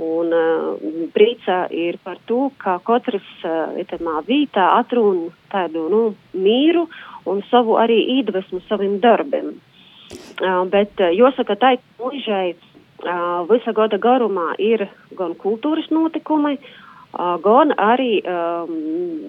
Un 0.00 0.32
uh, 0.32 0.80
prīca 1.12 1.66
ir 1.68 1.98
par 2.00 2.16
to, 2.24 2.46
ka 2.56 2.78
katrs 2.86 3.26
uh, 3.44 3.74
itamā 3.76 4.22
vītā 4.24 4.70
atrun 4.78 5.26
tādu 5.52 5.84
nu, 5.92 6.00
mīru 6.32 6.86
un 7.28 7.42
savu 7.50 7.76
arī 7.76 7.98
iedvesmu 8.16 8.62
saviem 8.70 8.96
darbiem. 9.04 9.52
Uh, 10.42 10.64
bet 10.70 10.98
uh, 11.00 11.10
jāsaka, 11.14 11.56
tā 11.60 11.74
mūžai 12.00 12.54
uh, 12.54 13.42
visa 13.50 13.74
gada 13.76 13.98
garumā 13.98 14.52
ir 14.58 14.88
gan 15.18 15.34
kultūras 15.38 15.90
notikumi, 15.94 16.56
uh, 16.58 17.36
gan 17.44 17.74
arī 17.78 18.20
um, 18.26 19.28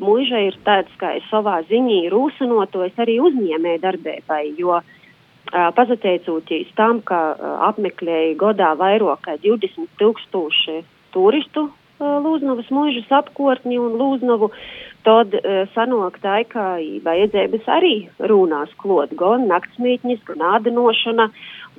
mūžai 0.00 0.46
ir 0.48 0.58
tāds, 0.66 0.92
kā 1.00 1.16
savā 1.28 1.60
ziņā 1.68 2.08
rūsinotos 2.12 2.98
arī 2.98 3.20
uzņēmē 3.22 3.76
darbībai, 3.84 4.42
jo 4.58 4.80
uh, 4.80 4.96
Pateicoties 5.50 6.70
tam, 6.78 7.00
ka 7.02 7.18
apmeklēja 7.70 8.36
godā 8.38 8.74
vairāk 8.78 9.24
kā 9.26 9.36
20 9.42 9.88
tūkstoši 9.98 10.80
turistu 11.14 11.70
Lūznavas 12.00 12.70
mūžas 12.72 13.10
apkārtni 13.12 13.76
un 13.76 13.98
Lūznavu, 14.00 14.48
tad 15.06 15.34
sanāk 15.74 16.18
tā, 16.24 16.40
ka 16.50 16.66
vajadzējas 17.04 17.68
arī 17.72 17.94
runās 18.30 18.72
klot, 18.80 19.14
gan 19.16 19.46
naktsmītņas, 19.50 20.24
gan 20.28 20.44
ādinošana, 20.56 21.30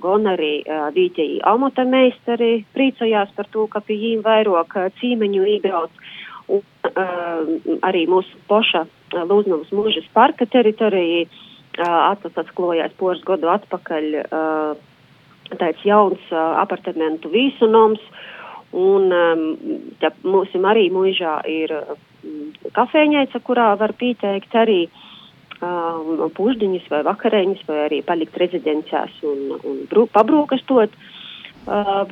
gan 0.01 0.31
arī 0.33 0.53
vītēji 0.95 1.41
amata 1.45 1.85
meistari 1.85 2.63
priecājās 2.73 3.33
par 3.37 3.49
to, 3.53 3.67
ka 3.67 3.83
pie 3.85 3.97
viņiem 3.97 4.25
vairāk 4.25 4.77
cīmeņu 5.01 5.47
iebrauc. 5.55 6.03
Un, 6.51 6.63
uh, 6.89 7.77
arī 7.87 8.07
mūsu 8.11 8.39
poša 8.49 8.85
Lūznavas 9.11 9.71
mūžas 9.75 10.07
parka 10.15 10.45
teritorijai 10.47 11.25
atklājās 11.79 12.93
poras 12.99 13.21
gadu 13.27 13.49
atpakaļ 13.51 14.07
tāds 15.59 15.83
jauns 15.83 16.31
apartamentu 16.31 17.31
vīsunums. 17.31 18.01
Un 18.71 19.11
ja, 19.99 20.11
mums 20.23 20.53
arī 20.55 20.87
mūžā 20.95 21.41
ir 21.51 21.73
kafejnīca, 22.75 23.41
kurā 23.45 23.71
var 23.79 23.93
pieteikt 23.97 24.55
arī 24.57 24.81
um, 25.61 26.27
pušdiņas 26.37 26.89
vai 26.93 27.01
vakarēņas, 27.07 27.63
vai 27.69 27.79
arī 27.85 28.01
palikt 28.05 28.37
rezidencijas 28.41 29.15
un, 29.27 29.57
un 29.61 29.81
brū, 29.91 30.07
pabrūkastot. 30.13 30.93
Uh, 31.65 32.05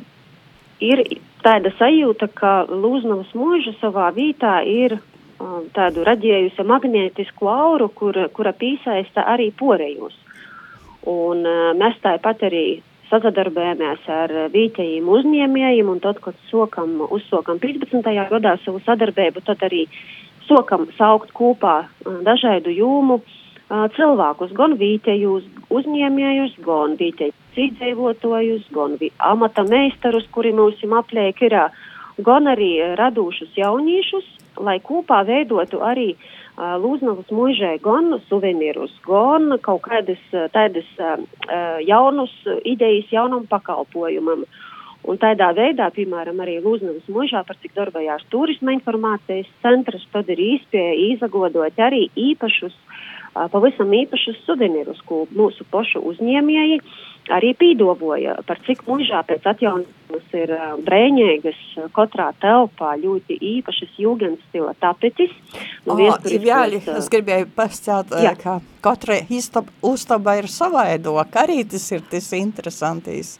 ir 0.84 1.04
tāda 1.44 1.72
sajūta, 1.78 2.30
ka 2.34 2.54
Lūznavas 2.70 3.32
mūža 3.38 3.76
savā 3.82 4.12
vītā 4.16 4.60
ir 4.68 5.00
Um, 5.40 5.70
tādu 5.72 6.04
raģējusi 6.04 6.64
magnētisku 6.68 7.48
auru, 7.48 7.86
kur, 7.96 8.18
kura 8.36 8.52
piesaista 8.52 9.24
arī 9.32 9.54
porejus. 9.56 10.18
Un 11.08 11.46
uh, 11.48 11.70
mēs 11.80 11.96
tāpat 12.04 12.44
arī 12.50 12.64
sadarbojamies 13.10 14.06
ar 14.12 14.34
vietējiem 14.54 15.10
uzņēmējiem, 15.10 15.90
un 15.92 16.00
tad, 16.04 16.22
kad 16.24 16.38
sokam, 16.50 17.00
uzsokam 17.10 17.60
15. 17.62 18.06
gadā 18.32 18.56
savu 18.64 18.82
sadarbību, 18.86 19.44
tad 19.48 19.66
arī 19.66 19.86
sokam 20.48 20.88
saukt 20.98 21.34
kopā 21.38 21.76
uh, 21.86 22.18
dažādu 22.26 22.74
jūmu 22.74 23.20
uh, 23.20 23.86
cilvēkus, 23.98 24.56
gan 24.58 24.78
vietējos 24.80 25.46
uzņēmējus, 25.70 26.58
gan 26.66 26.98
vietējos 27.00 27.62
iedzīvotājus, 27.66 28.68
gan 28.74 28.98
amata 29.20 29.66
meistarus, 29.68 30.28
kuri 30.32 30.54
mums 30.56 30.82
ir, 30.84 31.70
gan 32.24 32.48
arī 32.52 32.72
radošus 33.00 33.58
jauniešus, 33.58 34.28
lai 34.60 34.80
kopā 34.84 35.24
veidotu 35.28 35.82
arī 35.86 36.14
uh, 36.14 36.30
Lūznavas 36.60 37.30
mūžē 37.32 37.78
gan 37.84 38.12
suvenīrus, 38.28 38.92
gan 39.06 39.54
kaut 39.64 39.86
kādas 39.86 40.20
tādas 40.52 40.90
jaunus 41.88 42.34
idejas 42.68 43.08
jaunam 43.16 43.46
pakalpojumam. 43.48 44.44
Un 45.08 45.16
tādā 45.16 45.54
veidā, 45.56 45.88
piemēram, 45.96 46.42
arī 46.44 46.58
Lūznavas 46.60 47.08
mūžā, 47.08 47.46
par 47.48 47.56
cik 47.64 47.72
darbojās 47.78 48.26
turisma 48.34 48.74
informācijas 48.76 49.48
centrs, 49.64 50.04
tad 50.12 50.28
ir 50.36 50.42
īspēja 50.44 50.98
izagodot 51.14 51.80
arī 51.80 52.10
īpašus, 52.20 52.76
uh, 52.76 53.19
pavisam 53.34 53.94
īpašus 53.94 54.42
suvenīrus, 54.48 55.02
ko 55.08 55.26
mūsu 55.36 55.66
pošu 55.72 56.02
uzņēmēji 56.12 56.80
arī 57.30 57.52
pīdovoja, 57.58 58.40
par 58.48 58.60
cik 58.66 58.82
mūžā 58.88 59.22
pēc 59.28 59.46
atjaunības 59.52 60.36
ir 60.40 60.54
brēņēgas 60.86 61.60
katrā 61.96 62.30
telpā 62.42 62.96
ļoti 63.02 63.38
īpašas 63.52 64.00
jūgens 64.02 64.42
stila 64.50 64.74
tapetis. 64.82 65.34
Nu, 65.86 65.96
oh, 65.96 66.18
Ivjāļi, 66.26 66.82
es 66.98 67.12
gribēju 67.14 67.52
pascāt, 67.56 68.16
jā. 68.24 68.34
ka 68.40 68.60
katra 68.86 69.20
uztaba 69.86 70.40
ir 70.40 70.50
savaidoka, 70.50 71.46
arī 71.46 71.62
tas 71.70 71.86
ir 71.94 72.06
tas 72.10 72.32
interesantīs. 72.38 73.38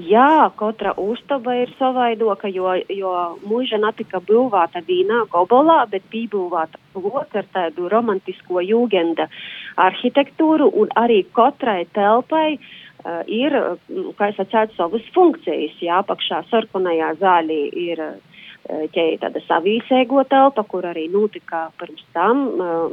Jā, 0.00 0.48
katra 0.56 0.94
uztaba 0.96 1.52
ir 1.60 1.72
savaidoka, 1.76 2.48
jo, 2.48 2.70
jo 2.88 3.10
mūža 3.44 3.76
netika 3.76 4.22
būvēta 4.24 4.80
vīnā 4.86 5.26
gobolā, 5.28 5.82
bet 5.92 6.06
pībūvēta 6.08 6.80
lok 6.96 7.36
ar 7.36 7.44
tādu 7.52 7.90
romantisko 7.92 8.64
jūgenda 8.64 9.28
arhitektūru 9.76 10.70
un 10.80 10.88
arī 10.96 11.26
katrai 11.36 11.84
telpai 11.92 12.56
uh, 12.56 13.20
ir, 13.28 13.52
mm, 13.52 14.14
kā 14.16 14.30
es 14.32 14.40
atsētu, 14.40 14.78
savas 14.80 15.04
funkcijas. 15.12 15.76
Jā, 15.84 16.00
apakšā 16.00 16.40
sarkanajā 16.48 17.12
zālī 17.20 17.60
ir 17.84 18.00
uh, 18.00 18.31
tāda 18.68 19.42
savīsēgo 19.48 20.24
telpa, 20.30 20.62
kur 20.64 20.86
arī 20.86 21.08
notika 21.10 21.70
pirms 21.80 22.02
tam 22.14 22.46
uh, 22.60 22.90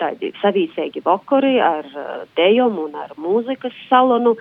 tādi 0.00 0.32
savīsēgi 0.40 1.02
vakari 1.04 1.60
ar 1.60 1.86
uh, 1.92 2.26
dejumu 2.36 2.88
un 2.88 2.94
ar 2.94 3.12
mūzikas 3.16 3.72
salonu. 3.88 4.36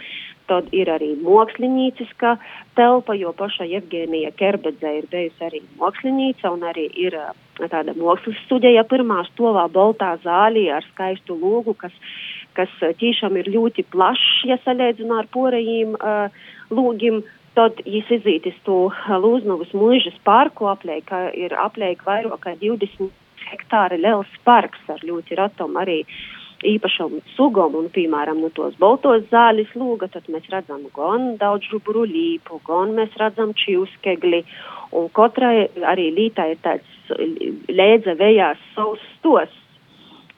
Tad 0.47 0.67
ir 0.75 0.89
arī 0.91 1.13
mākslinieciska 1.21 2.33
telpa, 2.75 3.13
jo 3.15 3.31
paša 3.31 3.63
Jevgenija 3.69 4.31
Kerbedze 4.35 4.89
ir 4.97 5.05
bijusi 5.11 5.45
arī 5.47 5.61
mākslinieca 5.79 6.51
un 6.51 6.65
arī 6.67 6.89
ir 6.95 7.15
uh, 7.15 7.31
tāda 7.61 7.93
mākslas 7.95 8.39
studija 8.45 8.83
pirmā 8.83 9.21
stovā 9.29 9.67
Baltā 9.71 10.17
zālī 10.25 10.69
ar 10.73 10.83
skaistu 10.91 11.37
logu, 11.39 11.75
kas 11.77 11.93
kas 12.57 12.71
eh, 12.83 12.95
tiešām 12.99 13.37
ir 13.41 13.51
ļoti 13.51 13.85
plašs, 13.93 14.43
ja 14.49 14.59
salīdzinām 14.65 15.23
ar 15.23 15.29
porējiem 15.33 15.95
uh, 15.95 16.25
eh, 16.27 16.49
lūgiem. 16.73 17.21
Tad, 17.57 17.81
ja 17.83 18.01
izītis 18.15 18.55
to 18.63 18.85
Lūznavas 19.23 19.73
mūžas 19.75 20.15
parku 20.23 20.69
apliek, 20.71 21.09
ir 21.35 21.55
apliek 21.59 22.03
vairāk 22.07 22.45
kā 22.45 22.53
20 22.61 23.11
hektāri 23.49 23.97
liels 23.99 24.29
parks 24.47 24.85
ar 24.93 25.03
ļoti 25.03 25.35
ratom 25.39 25.75
arī 25.81 26.01
īpašam 26.67 27.17
sugam 27.35 27.75
un, 27.75 27.89
piemēram, 27.91 28.39
nu, 28.43 28.51
tos 28.55 28.75
baltos 28.79 29.25
zāļus 29.33 29.73
lūga, 29.75 30.11
tad 30.13 30.29
mēs 30.31 30.45
redzam 30.53 30.85
gan 30.95 31.35
daudz 31.41 31.67
žuburu 31.71 32.05
līpu, 32.07 32.61
gan 32.67 32.93
mēs 32.97 33.17
redzam 33.19 33.55
čīvskegli, 33.57 34.43
un 34.95 35.09
katrai 35.17 35.67
arī 35.93 36.11
lītā 36.15 36.51
ir 36.53 36.61
tāds 36.63 37.17
lēdza 37.67 38.15
vējās 38.19 38.61
savs 38.75 39.03
stos 39.17 39.60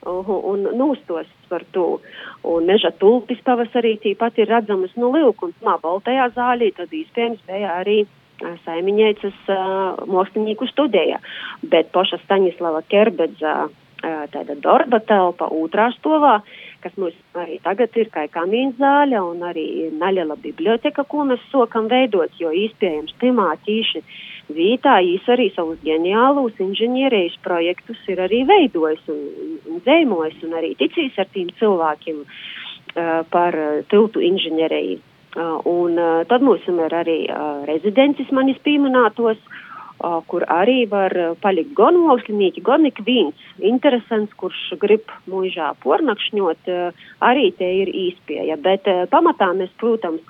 un 0.05 0.67
nūstos 0.77 1.29
par 1.49 1.63
to. 1.75 1.99
Un 2.43 2.67
meža 2.67 2.91
tulpis 2.99 3.41
pavasarī 3.45 3.95
tīpat 4.03 4.41
ir 4.41 4.51
redzamas 4.51 4.95
no 4.97 5.09
nu, 5.09 5.13
Lielkundzmā 5.17 5.77
baltajā 5.83 6.29
zālī, 6.35 6.73
tad 6.75 6.91
iespējams 6.91 7.43
bija 7.47 7.77
arī 7.79 8.03
saimiņēcas 8.65 9.39
uh, 9.53 10.03
mākslinieku 10.09 10.67
studijā. 10.71 11.19
Bet 11.63 11.91
poša 11.95 12.19
Staņislava 12.25 12.83
Kerbedza 12.91 13.53
uh, 13.67 14.25
tāda 14.33 14.57
darba 14.59 14.99
telpa 14.99 15.47
otrā 15.53 15.89
stovā, 15.97 16.39
kas 16.83 16.99
mums 16.99 17.39
arī 17.39 17.57
tagad 17.63 17.95
ir 17.97 18.11
kā 18.13 18.27
kamīna 18.31 18.75
zāle 18.79 19.21
un 19.23 19.41
arī 19.47 19.65
naļala 19.95 20.37
biblioteka, 20.43 21.07
ko 21.09 21.25
mēs 21.29 21.43
sokam 21.51 21.89
veidot, 21.91 22.35
jo 22.39 22.51
iespējams 22.51 23.15
timā 23.23 23.53
tīši 23.65 24.03
Vītā 24.51 24.97
īs 25.07 25.23
arī 25.31 25.47
savus 25.55 25.79
ģeniālus 25.87 26.57
inženierijas 26.59 27.37
projektus 27.45 28.01
ir 28.11 28.19
arī 28.19 28.41
veidojis 28.43 29.05
un, 29.07 29.21
un 29.71 29.79
dzēmojis 29.85 30.43
un 30.43 30.57
arī 30.59 30.73
ticīs 30.75 31.15
ar 31.17 31.29
tiem 31.31 31.47
cilvēkiem 31.61 32.19
uh, 32.25 33.23
par 33.31 33.55
tiltu 33.87 34.19
inženieriju. 34.19 34.99
Uh, 35.33 35.55
un 35.65 35.95
uh, 35.97 36.25
tad 36.29 36.43
mums 36.45 36.67
ir 36.67 36.93
arī 36.93 37.23
uh, 37.31 37.63
rezidences 37.65 38.29
manis 38.35 38.59
pieminētos, 38.67 39.39
uh, 39.39 39.72
kur 40.27 40.45
arī 40.51 40.83
var 40.91 41.13
palikt 41.43 41.73
gan 41.77 41.97
mākslinieki, 42.03 42.63
gan 42.65 42.85
ik 42.89 42.99
viens 43.07 43.35
interesants, 43.59 44.33
kurš 44.39 44.73
grib 44.81 45.11
mūžā 45.31 45.73
pornakšņot, 45.83 46.71
arī 47.23 47.51
te 47.57 47.69
ir 47.83 47.93
īspēja. 48.07 48.59
Bet 48.63 48.89
pamatā 49.13 49.53
mēs, 49.57 49.71
protams, 49.79 50.21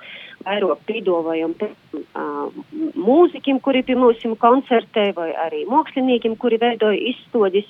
vairāk 0.44 0.82
piedāvājam 0.88 1.54
uh, 1.64 2.48
mūziķiem, 2.94 3.60
kuri 3.64 3.82
pie 3.86 3.96
mums 3.98 4.22
koncertē, 4.40 5.10
vai 5.16 5.30
arī 5.46 5.64
māksliniekiem, 5.70 6.36
kuri 6.40 6.58
veidoja 6.62 6.98
izstādes, 7.12 7.68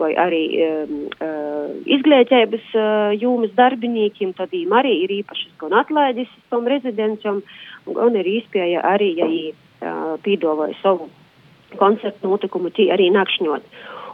vai 0.00 0.12
arī 0.18 0.42
um, 0.64 0.94
izglītības 1.96 2.70
uh, 2.74 3.12
jūmas 3.18 3.52
darbiniekiem. 3.58 4.34
Tad 4.38 4.54
viņiem 4.54 4.78
arī 4.80 4.94
ir 5.04 5.18
īpašas 5.20 5.52
gan 5.60 5.76
atlaides 5.82 6.32
tam 6.50 6.68
rezidencijam, 6.70 7.42
gan 7.90 8.16
ir 8.20 8.32
īspēja 8.38 8.84
arī, 8.94 9.12
ja 9.20 9.28
viņi 9.30 9.52
uh, 9.52 10.16
piedāvāja 10.24 10.80
savu 10.82 11.10
koncertu 11.80 12.30
notikumu, 12.30 12.72
arī 12.94 13.10
nakšņot. 13.14 13.68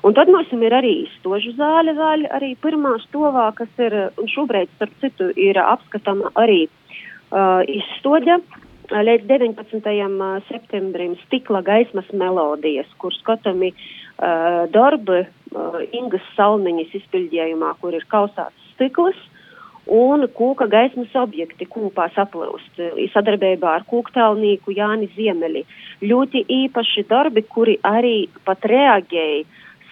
Un 0.07 0.17
tad 0.17 0.31
mums 0.33 0.49
ir 0.53 0.73
arī 0.73 0.95
stožu 1.19 1.53
zāle, 1.59 1.93
vēl 1.97 2.25
arī 2.33 2.55
pirmā 2.63 2.95
stovā, 3.05 3.51
kas 3.57 3.69
ir, 3.79 3.97
šobrīd, 4.33 4.71
starp 4.77 4.95
citu, 5.03 5.29
ir 5.37 5.61
apskatama 5.61 6.33
arī 6.41 6.63
uh, 6.67 7.61
izstoģa 7.69 8.39
līdz 8.91 9.27
19. 9.29 9.85
septembrim 10.49 11.15
stikla 11.27 11.61
gaismas 11.63 12.09
melodijas, 12.17 12.89
kur 12.99 13.15
skatami 13.15 13.75
uh, 13.75 14.65
darbi 14.73 15.21
uh, 15.21 15.83
Ingas 15.93 16.25
Salmiņas 16.39 16.97
izpildījumā, 17.03 17.75
kur 17.83 17.95
ir 17.95 18.09
kausāts 18.11 18.73
stikls 18.73 19.21
un 19.91 20.27
kūka 20.39 20.69
gaismas 20.71 21.15
objekti 21.19 21.67
kūpā 21.67 22.09
saplūst 22.15 22.79
sadarbībā 23.15 23.75
ar 23.81 23.87
kūktālnieku 23.91 24.75
Jāni 24.77 25.11
Ziemeli. 25.17 25.65
Ļoti 26.03 26.45
īpaši 26.47 27.05
darbi, 27.11 27.43
kuri 27.43 27.77
arī 27.83 28.29
pat 28.47 28.65
reaģēja. 28.71 29.43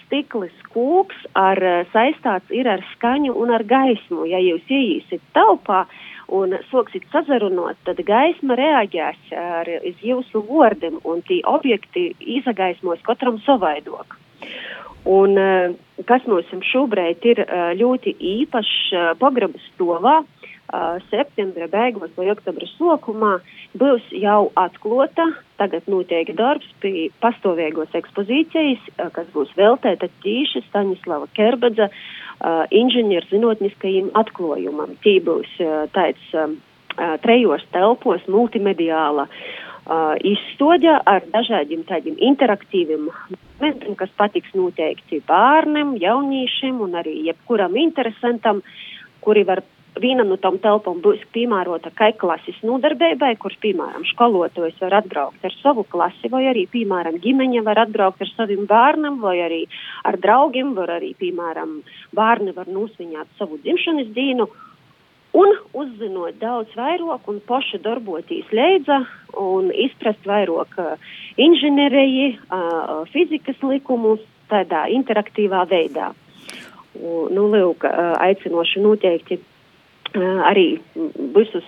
Stiklis 0.09 0.55
kūks 0.73 1.27
ar, 1.37 1.61
saistāts 1.93 2.55
ir 2.55 2.71
ar 2.71 2.81
skaņu 2.95 3.35
un 3.37 3.51
ar 3.53 3.67
gaismu. 3.69 4.23
Ja 4.31 4.39
jūs 4.41 4.65
ieīsiet 4.73 5.21
telpā 5.37 5.83
un 6.33 6.55
soksit 6.71 7.05
sazarunot, 7.13 7.77
tad 7.85 8.01
gaisma 8.09 8.57
reaģēs 8.57 9.35
ar 9.37 9.69
jūsu 10.01 10.41
vārdiem 10.49 10.97
un 11.05 11.21
tie 11.29 11.43
objekti 11.45 12.13
izagaismos 12.39 13.05
katram 13.05 13.37
savaidok. 13.45 14.17
Un, 15.07 15.37
eh, 15.39 15.75
kas 16.07 16.25
mums 16.27 16.49
šobrīd 16.73 17.25
ir 17.31 17.45
eh, 17.45 17.71
ļoti 17.79 18.17
īpašs 18.19 18.75
eh, 18.93 19.13
pagrabas 19.21 19.63
stovā, 19.75 20.23
septembra 21.09 21.65
beigās 21.73 22.11
vai 22.19 22.27
oktobra 22.29 22.67
sākumā 22.75 23.39
būs 23.81 24.05
jau 24.13 24.51
atklāta. 24.61 25.25
Tagad 25.57 25.87
notiek 25.89 26.29
darbs 26.37 26.69
pie 26.83 27.07
pastāvīgos 27.25 27.95
ekspozīcijas, 27.97 28.83
kas 29.17 29.31
būs 29.33 29.55
veltēta 29.57 30.11
tīši 30.21 30.61
Staņislava 30.67 31.31
Kerbedza 31.33 31.89
inženierzinātniskajam 32.69 34.11
atklājumam. 34.21 34.93
Tī 35.01 35.17
būs 35.25 35.57
tāds 35.97 36.37
trejos 37.25 37.65
telpos 37.73 38.29
multimediāla 38.29 39.25
uh, 39.25 39.41
izstoģa 39.89 41.01
ar 41.07 41.25
dažādiem 41.33 41.85
tādiem 41.89 42.19
interaktīviem 42.21 43.09
momentiem, 43.09 43.95
kas 43.97 44.11
patiks 44.17 44.53
noteikti 44.55 45.23
bērnam, 45.27 45.97
jauniešiem 45.97 46.81
un 46.85 46.95
arī 47.01 47.17
jebkuram 47.31 47.77
interesantam, 47.77 48.63
kuri 49.25 49.45
var 49.49 49.65
viena 49.99 50.25
no 50.27 50.37
tām 50.41 50.59
telpām 50.63 51.01
būs 51.03 51.23
piemērota 51.35 51.91
kā 51.97 52.11
klases 52.21 52.59
nodarbībai, 52.67 53.35
kurš, 53.41 53.57
piemēram, 53.65 54.05
skolotājs 54.13 54.79
var 54.83 55.01
atbraukt 55.01 55.45
ar 55.45 55.57
savu 55.63 55.85
klasi, 55.89 56.31
vai 56.31 56.45
arī, 56.53 56.67
piemēram, 56.71 57.19
ģimeņa 57.25 57.65
var 57.67 57.83
atbraukt 57.87 58.23
ar 58.23 58.33
saviem 58.35 58.67
bērnam, 58.71 59.19
vai 59.25 59.39
arī 59.47 59.65
ar 60.09 60.21
draugiem, 60.23 60.75
var 60.79 60.95
arī, 60.99 61.15
piemēram, 61.19 61.81
bērni 62.15 62.55
var 62.57 62.71
nosviņāt 62.71 63.39
savu 63.41 63.59
dzimšanas 63.65 64.13
dienu. 64.15 64.49
Un 65.39 65.53
uzzinot 65.77 66.39
daudz 66.41 66.73
vairāk 66.79 67.29
un 67.31 67.39
paši 67.47 67.79
darboties 67.85 68.49
leidza 68.55 69.03
un 69.39 69.69
izprast 69.87 70.25
vairāk 70.27 70.79
uh, 70.81 71.13
inženieriju, 71.39 72.31
uh, 72.49 73.05
fizikas 73.13 73.61
likumus 73.63 74.25
tādā 74.51 74.87
interaktīvā 74.95 75.67
veidā. 75.71 76.11
Un, 76.97 77.29
nu, 77.37 77.47
lūk, 77.53 77.87
uh, 77.87 78.17
aicinoši 78.25 78.83
noteikti 78.83 79.41
arī 80.49 80.79
visus, 81.37 81.67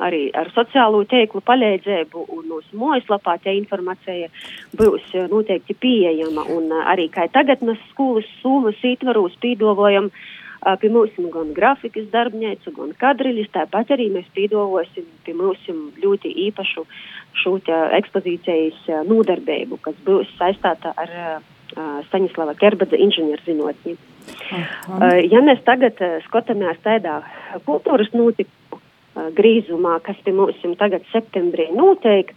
arī 0.00 0.20
ar 0.32 0.48
sociālo 0.54 1.02
tīklu 1.04 1.42
palīdzību 1.44 2.22
un 2.32 2.46
mūsu 2.48 2.78
mājaslapā 2.80 3.34
tā 3.44 3.52
informācija 3.52 4.30
būs 4.80 5.12
noteikti 5.28 5.76
pieejama. 5.76 6.46
Un 6.56 6.72
arī 6.80 7.10
kā 7.12 7.28
tagad 7.28 7.60
mēs 7.60 7.82
skolas 7.92 8.24
summas 8.40 8.80
ietvaros 8.80 9.36
pīdovojam 9.44 10.08
uh, 10.08 10.24
pie 10.80 10.90
mums 10.92 11.16
gan 11.32 11.52
grafikas 11.56 12.08
darbnīcu, 12.12 12.72
gan 12.76 12.92
kadriļus. 13.00 13.52
Tāpat 13.54 13.94
arī 13.96 14.10
mēs 14.14 14.28
pīdolosim 14.36 15.06
pie 15.24 15.34
mums 15.36 15.62
ļoti 16.02 16.32
īpašu 16.48 16.84
šo 17.42 17.56
ekspozīcijas 18.00 19.06
nodarbību, 19.08 19.80
kas 19.84 19.96
būs 20.06 20.30
saistāta 20.38 20.94
ar 20.96 21.42
Staņislava 22.08 22.56
Kerbadza 22.58 22.98
inženierzinātni. 22.98 23.94
Ja 25.30 25.42
mēs 25.46 25.60
tagad 25.62 26.00
skatāmies 26.26 26.80
tādā 26.82 27.20
kultūras 27.66 28.10
notikumu 28.12 28.80
grīzumā, 29.36 30.00
kas 30.02 30.18
pie 30.24 30.34
mums 30.34 30.58
tagad 30.78 31.06
septembrī 31.12 31.68
notiek, 31.74 32.34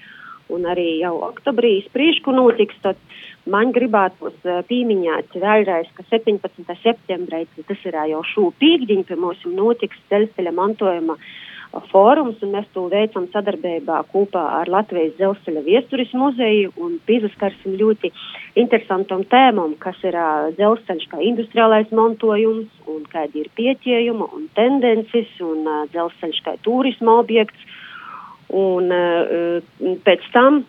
un 0.50 0.68
arī 0.70 1.00
jau 1.00 1.16
oktobrī 1.30 1.78
spriežku 1.88 2.36
notiks, 2.36 2.76
tad 2.84 3.00
Man 3.44 3.74
gribētos 3.76 4.36
uh, 4.48 4.62
pieminēt 4.70 5.34
vēlreiz, 5.36 5.90
ka 5.98 6.06
17. 6.08 6.64
septembrī, 6.80 7.42
tas 7.68 7.82
ir 7.84 7.98
jau 8.14 8.22
šo 8.30 8.52
pīkdiņu, 8.62 9.04
pie 9.10 9.18
mums 9.20 9.42
notiks 9.44 10.00
dzelzceļa 10.08 10.54
mantojuma 10.56 11.18
fórums, 11.90 12.38
un 12.46 12.54
mēs 12.54 12.70
to 12.72 12.86
veicam 12.88 13.26
sadarbībā 13.34 13.98
kopā 14.14 14.46
ar 14.62 14.72
Latvijas 14.72 15.18
dzelzceļa 15.18 15.66
viesturis 15.66 16.14
muzeju 16.16 16.72
un 16.86 16.96
pieskarsim 17.04 17.76
ļoti 17.82 18.14
interesantam 18.62 19.26
tēmam, 19.28 19.76
kas 19.82 20.00
ir 20.08 20.16
dzelzceļš 20.56 21.10
kā 21.12 21.20
industriālais 21.28 21.92
mantojums 21.92 22.70
un 22.88 23.04
kādi 23.12 23.44
ir 23.44 23.52
pieķējuma 23.60 24.30
un 24.38 24.48
tendences 24.56 25.34
un 25.44 25.68
dzelzceļš 25.92 26.44
kā 26.48 26.56
turisma 26.64 27.20
objekts. 27.26 27.74
Un 28.50 28.92
uh, 28.92 29.98
pēc 30.06 30.30
tam 30.36 30.64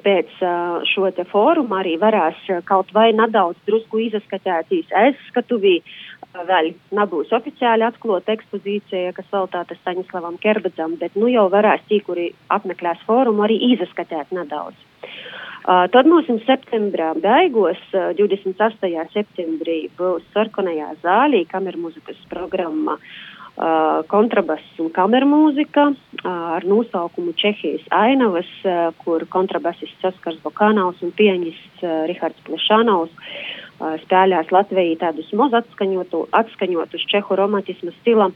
pēc 0.00 0.30
šo 0.88 1.10
te 1.16 1.24
fóruma 1.28 1.80
arī 1.82 1.96
varēs 2.00 2.46
kaut 2.68 2.92
vai 2.96 3.10
nedaudz 3.16 3.58
drusku 3.66 4.00
izskatētīs 4.06 4.92
aizskatuvī. 4.96 5.80
Vēl 6.32 6.70
nebūs 6.96 7.32
oficiāli 7.36 7.84
atklāta 7.84 8.32
ekspozīcija, 8.32 9.12
kas 9.12 9.28
veltīta 9.34 9.76
Staņislavam 9.82 10.38
Kerbedzam, 10.40 10.96
bet 11.00 11.18
nu 11.18 11.28
jau 11.28 11.50
varēs 11.52 11.84
tī, 11.90 12.00
kuri 12.06 12.30
apmeklēs 12.48 13.02
fórumu, 13.04 13.44
arī 13.44 13.58
izskatēt 13.74 14.32
nedaudz. 14.32 14.78
Uh, 15.62 15.84
tad 15.92 16.08
mums 16.10 16.26
septembrā 16.48 17.12
beigās, 17.22 17.82
uh, 17.94 18.10
28. 18.18 19.04
septembrī, 19.12 19.76
būs 19.98 20.24
sarkanajā 20.32 20.88
zālī 21.04 21.44
kamermuzikas 21.52 22.18
programma 22.32 22.96
uh, 22.96 23.04
Uh, 23.41 23.41
kontrabass 24.08 24.78
un 24.80 24.88
kamermūzika 24.96 25.84
uh, 25.92 25.96
ar 26.24 26.64
nosaukumu 26.64 27.34
Čehijas 27.36 27.84
ainavas, 27.92 28.48
kur 29.04 29.26
kontrabasists 29.28 30.04
Oskars 30.04 30.38
Bokānaus 30.44 31.02
un 31.02 31.12
pianists 31.12 31.82
Rihards 31.82 32.40
Plešanovs 32.46 33.12
spēlēs 34.04 34.52
Latvijā 34.54 34.96
tādus 35.00 35.32
moz 35.34 35.52
atskaņotu, 35.58 36.28
atskaņotus 36.38 37.06
čehu 37.10 37.36
romantismu 37.36 37.90
stila 38.00 38.30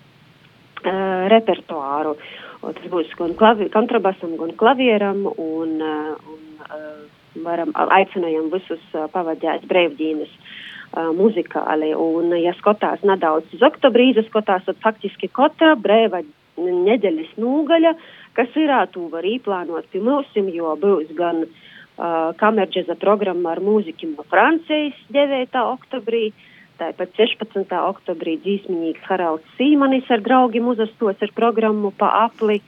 repertuāru. 1.31 2.17
Tas 2.61 2.89
būs 2.91 3.13
gan 3.19 3.35
klavi, 3.39 3.69
kontrabasam, 3.71 4.35
gan 4.41 4.51
klavieram 4.59 5.23
un, 5.31 5.77
un 5.81 7.45
varam 7.47 7.71
aicinājam 7.77 8.51
visus 8.51 8.83
pavadīt 9.15 9.69
brīvdienas. 9.71 10.33
Uh, 10.35 10.76
muzikāli. 10.95 11.93
Un, 11.97 12.33
ja 12.41 12.55
skatās 12.61 13.03
nedaudz 13.07 13.53
uz 13.57 13.63
oktobrīzi, 13.67 14.27
skatās, 14.29 14.65
tad 14.69 14.81
faktiski 14.85 15.29
katra 15.33 15.75
brīva 15.77 16.23
nedēļas 16.57 17.37
nūgaļa, 17.41 17.95
kas 18.37 18.57
ir 18.57 18.73
tu 18.93 19.09
var 19.13 19.25
īplānot 19.25 19.89
pie 19.93 20.01
mums, 20.01 20.29
jo 20.35 20.75
būs 20.81 21.13
gan 21.17 21.45
uh, 21.45 22.33
kamerģeza 22.41 22.97
programma 23.01 23.55
ar 23.55 23.63
mūziķu 23.65 24.15
no 24.15 24.27
Francijas 24.31 24.97
9. 25.13 25.57
oktobrī. 25.77 26.31
Tāpat 26.77 27.15
16. 27.17 27.73
oktobrī 27.73 28.37
dzīsmiņīgs 28.45 29.07
Haralds 29.09 29.55
Sīmanis 29.57 30.11
ar 30.13 30.21
draugiem 30.21 30.67
uzastos 30.69 31.23
ar 31.25 31.33
programmu 31.33 31.93
pa 31.97 32.27
apli. 32.27 32.61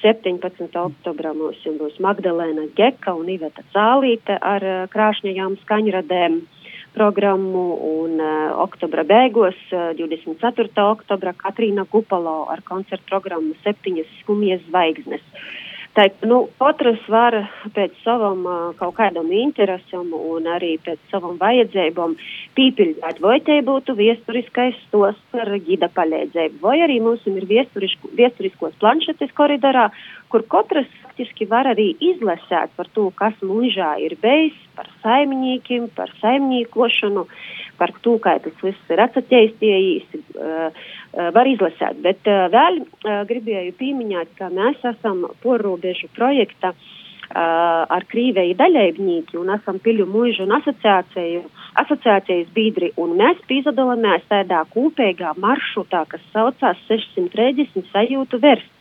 17. 0.00 0.68
oktobrā 0.76 1.32
mums 1.36 1.60
būs 1.64 1.96
Magdalēna 2.00 2.66
Geka 2.76 3.12
un 3.16 3.28
Iveta 3.32 3.64
Cālīte 3.72 4.36
ar 4.40 4.64
uh, 4.64 4.84
krāšņajām 4.92 5.60
skaņradēm 5.64 6.42
programmu 6.94 7.64
un 7.88 8.22
uh, 8.22 8.54
oktobra 8.64 9.04
beigās, 9.08 9.58
uh, 9.74 9.90
24. 9.98 10.70
oktobra, 10.86 11.34
Katrīna 11.36 11.84
Kupalo 11.90 12.44
ar 12.54 12.62
koncertu 12.66 13.10
programmu 13.10 13.58
Septiņas 13.66 14.18
skumjas 14.22 14.64
zvaigznes. 14.70 15.24
Tā, 15.94 16.08
nu, 16.26 16.40
katrs 16.58 17.02
var 17.06 17.36
pēc 17.76 17.92
savam 18.02 18.40
uh, 18.50 18.62
kaut 18.78 18.96
kādam 18.96 19.28
interesam 19.30 20.08
un 20.16 20.48
arī 20.50 20.72
pēc 20.82 20.98
savam 21.12 21.36
vajadzībām 21.38 22.16
pīpildīt, 22.58 23.20
vai 23.22 23.36
te 23.46 23.60
būtu 23.62 23.94
viesturiskais 24.00 24.74
stos 24.88 25.20
ar 25.38 25.52
gida 25.68 25.86
palīdzību, 25.94 26.58
vai 26.66 26.80
arī 26.82 26.98
mums 27.04 27.22
ir 27.30 27.46
viesturiskos 27.46 28.74
planšetes 28.82 29.30
koridorā, 29.38 29.86
kur 30.34 30.42
katrs 30.50 30.90
faktiski 31.14 31.46
var 31.46 31.68
arī 31.70 31.92
izlasīt 32.02 32.72
par 32.74 32.88
to, 32.94 33.10
kas 33.14 33.34
mūžā 33.38 33.94
ir 34.02 34.16
bijis, 34.18 34.56
par 34.74 34.88
saimniekiem, 35.04 35.86
par 35.94 36.10
saimniekošanu, 36.18 37.22
par 37.78 37.92
to, 38.02 38.18
kā 38.18 38.38
tas 38.42 38.56
viss 38.62 38.90
ir 38.90 38.98
atsaķēstījis, 39.04 40.10
uh, 40.10 40.74
uh, 41.14 41.30
var 41.36 41.46
izlasīt. 41.46 42.02
Bet 42.02 42.26
uh, 42.26 42.48
vēl 42.50 42.82
gribēju 43.30 43.76
pieminēt, 43.78 44.34
ka 44.38 44.50
mēs 44.50 44.82
esam 44.82 45.22
porrobežu 45.42 46.10
projekta 46.16 46.74
ar 47.34 48.04
Krīvēju 48.10 48.54
daļēbņīki 48.58 49.38
un 49.40 49.48
esam 49.54 49.78
Piļu 49.82 50.04
mūžu 50.06 50.44
un 50.44 50.52
asociācijas 50.54 52.50
biedri, 52.54 52.92
un 53.00 53.16
mēs 53.18 53.40
piedalāmies 53.48 54.22
tādā 54.28 54.60
kopīgā 54.70 55.32
maršrutā, 55.40 56.04
kas 56.12 56.20
saucās 56.34 56.78
630 56.90 57.88
sajūtu 57.90 58.38
versts 58.44 58.73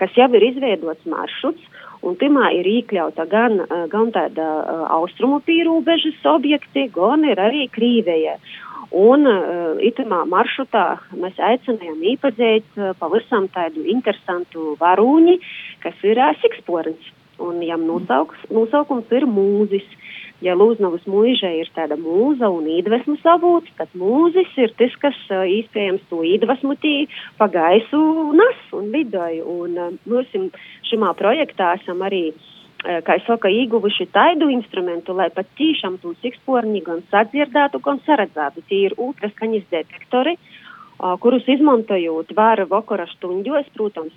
kas 0.00 0.16
jau 0.16 0.30
ir 0.34 0.48
izveidots 0.48 1.06
maršruts, 1.08 1.68
un 2.06 2.16
timā 2.16 2.48
ir 2.56 2.66
iekļauta 2.66 3.28
gan, 3.28 3.60
gan 3.92 4.10
tāda 4.16 4.48
austrumu 4.96 5.42
pīrūbežas 5.44 6.24
objekti, 6.32 6.88
gan 6.96 7.28
arī 7.36 7.68
Krīveja. 7.74 8.38
Un 8.90 9.22
uh, 9.22 9.78
itamā 9.86 10.24
maršrutā 10.26 10.98
mēs 11.14 11.36
aicinājām 11.38 12.00
iepazīt 12.10 12.66
uh, 12.74 12.90
pavisam 12.98 13.46
tādu 13.54 13.84
interesantu 13.86 14.74
varūņi, 14.80 15.36
kas 15.84 15.94
ir 16.02 16.18
uh, 16.18 16.32
siksporns. 16.42 17.12
Un 17.40 17.62
jām 17.62 17.86
nosauks, 17.86 18.40
nosaukums 18.50 19.06
ir 19.14 19.28
mūzis. 19.30 19.86
Ja 20.40 20.54
Lūznavas 20.56 21.02
mūža 21.04 21.50
ir 21.58 21.68
tāda 21.76 21.98
mūza 22.00 22.48
un 22.48 22.64
iedvesmas 22.72 23.24
avots, 23.28 23.68
tad 23.76 23.92
mūzis 23.98 24.54
ir 24.56 24.72
tas, 24.78 24.94
kas 25.02 25.18
iespējams 25.28 26.06
to 26.08 26.22
iedvesmu 26.24 26.78
tī 26.80 26.94
pa 27.36 27.50
gaisu 27.52 28.00
nas 28.38 28.62
un 28.76 28.88
vidoju. 28.94 29.44
Un 29.64 29.98
mēs 30.08 30.32
šimā 30.88 31.12
projektā 31.18 31.74
esam 31.76 32.00
arī, 32.08 32.30
kā 32.80 33.18
es 33.20 33.26
saku, 33.28 33.52
ieguvuši 33.52 34.08
taidu 34.14 34.48
instrumentu, 34.54 35.12
lai 35.18 35.28
pat 35.34 35.50
tīšām 35.60 36.00
tos 36.00 36.24
eksporņi 36.32 36.82
gan 36.88 37.04
sadzirdētu, 37.12 37.82
gan 37.84 38.00
saredzētu. 38.08 38.64
Tie 38.70 38.86
ir 38.88 38.96
ultraskaņas 38.96 39.68
detektori 39.76 40.38
kurus 41.20 41.46
izmantojot 41.48 42.32
var 42.36 42.60
vakara 42.68 43.06
stundos, 43.14 43.68
protams, 43.76 44.16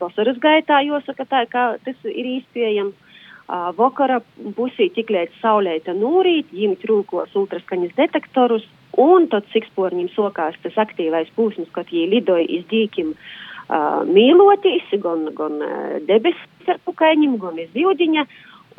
vasaras 0.00 0.38
gaitā, 0.42 0.82
jāsaka 0.86 1.26
tā, 1.26 1.46
ka 1.50 1.64
tas 1.82 1.98
ir 2.06 2.28
iespējams 2.36 3.01
vakara 3.48 4.20
pusī 4.56 4.88
tik 4.94 5.10
līdz 5.10 5.40
saulēta 5.42 5.94
nūrīt, 5.96 6.52
viņiem 6.52 6.76
trūkos 6.82 7.34
ultraskaņas 7.36 7.96
detektorus, 7.96 8.66
un 8.98 9.28
tad 9.32 9.44
siksporņiem 9.52 10.08
sokās 10.14 10.54
tas 10.62 10.76
aktīvais 10.76 11.32
pūsmas, 11.36 11.68
kad 11.72 11.90
viņi 11.90 12.10
lidoja 12.12 12.46
iz 12.48 12.64
dīkim 12.70 13.14
uh, 13.14 14.02
mīlotīs, 14.08 14.88
gan, 15.02 15.28
gan 15.36 15.60
debesis 16.08 16.68
ar 16.68 16.80
pukaiņiem, 16.86 17.38
gan 17.42 17.58
iz 17.58 17.70
zīdiņa. 17.76 18.26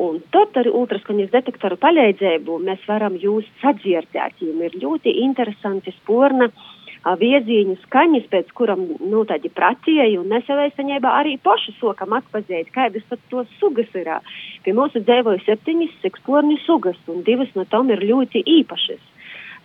Un 0.01 0.23
tad 0.33 0.55
ar 0.57 0.65
ultraskaņas 0.73 1.29
detektoru 1.29 1.77
palīdzību 1.77 2.55
mēs 2.65 2.81
varam 2.89 3.13
jūs 3.21 3.45
sadzirdēt. 3.61 4.39
Viņiem 4.39 4.63
ir 4.65 4.79
ļoti 4.81 5.13
interesanti 5.21 5.93
sporna 5.99 6.47
uh, 6.49 6.82
viezīņu 7.03 7.75
skaņas, 7.83 8.27
pēc 8.31 8.51
kuram, 8.55 8.85
nu, 9.03 9.23
tādi 9.27 9.51
pratīji, 9.51 10.17
un 10.21 10.31
īstenībā 10.31 11.11
arī 11.19 11.35
paši 11.43 11.75
sokam 11.79 12.15
atpazīt, 12.15 12.71
kādas 12.75 13.03
tad 13.09 13.19
tos 13.29 13.47
sugas 13.59 13.91
ir. 13.99 14.09
Pie 14.63 14.73
mūsu 14.73 15.03
dzīvoja 15.03 15.43
septiņas 15.43 15.99
seksporņu 16.01 16.59
sugas, 16.63 16.99
un 17.11 17.23
divas 17.27 17.51
no 17.55 17.65
tām 17.65 17.91
ir 17.91 18.03
ļoti 18.03 18.43
īpašas. 18.59 19.03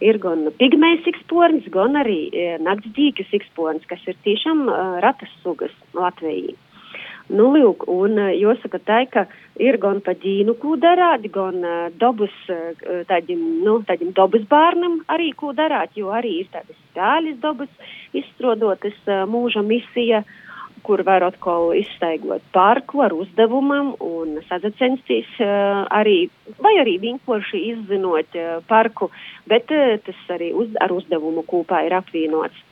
Ir 0.03 0.19
gan 0.23 0.47
pigmējas 0.59 1.03
siksporns, 1.07 1.67
gan 1.75 1.99
arī 1.99 2.31
naktsdīka 2.63 3.27
siksporns, 3.31 3.87
kas 3.91 4.03
ir 4.07 4.15
tiešām 4.27 4.67
uh, 4.69 4.99
ratas 5.03 5.33
sugas 5.43 5.75
Latvijā. 5.95 6.55
Nu, 7.29 7.51
lūk, 7.53 7.85
un 7.93 8.17
jāsaka 8.33 8.79
tā, 8.81 9.03
ka 9.13 9.27
ir 9.61 9.77
gan 9.83 10.01
pa 10.01 10.15
ģīnu, 10.17 10.55
ko 10.63 10.79
darāt, 10.81 11.27
gan 11.33 11.61
uh, 11.61 11.91
dabas, 12.01 12.33
uh, 12.49 13.03
tādiem, 13.11 13.43
nu, 13.67 13.75
tādiem 13.85 14.15
dabas 14.17 14.47
bērnam 14.49 15.03
arī 15.13 15.35
ko 15.37 15.53
darāt, 15.53 15.93
jo 15.99 16.09
arī 16.15 16.39
ir 16.41 16.49
tādas 16.55 16.79
spēles 16.89 17.37
dabas 17.45 17.69
izstrādotas 18.17 18.97
uh, 19.05 19.27
mūža 19.29 19.61
misija, 19.61 20.23
kur 20.87 21.03
var 21.05 21.27
atkal 21.27 21.75
izstaigot 21.77 22.41
parku 22.55 23.03
ar 23.05 23.13
uzdevumam 23.13 23.93
un 24.01 24.39
sazacensties 24.49 25.29
uh, 25.45 25.85
arī, 25.93 26.31
vai 26.57 26.79
arī 26.81 26.97
vienkārši 27.03 27.65
izzinot 27.75 28.41
parku, 28.71 29.13
bet 29.45 29.69
tas 29.69 30.29
arī 30.33 30.55
uz, 30.57 30.73
ar 30.81 30.97
uzdevumu 30.97 31.45
kopā 31.45 31.85
ir 31.85 31.99
apvienots. 31.99 32.65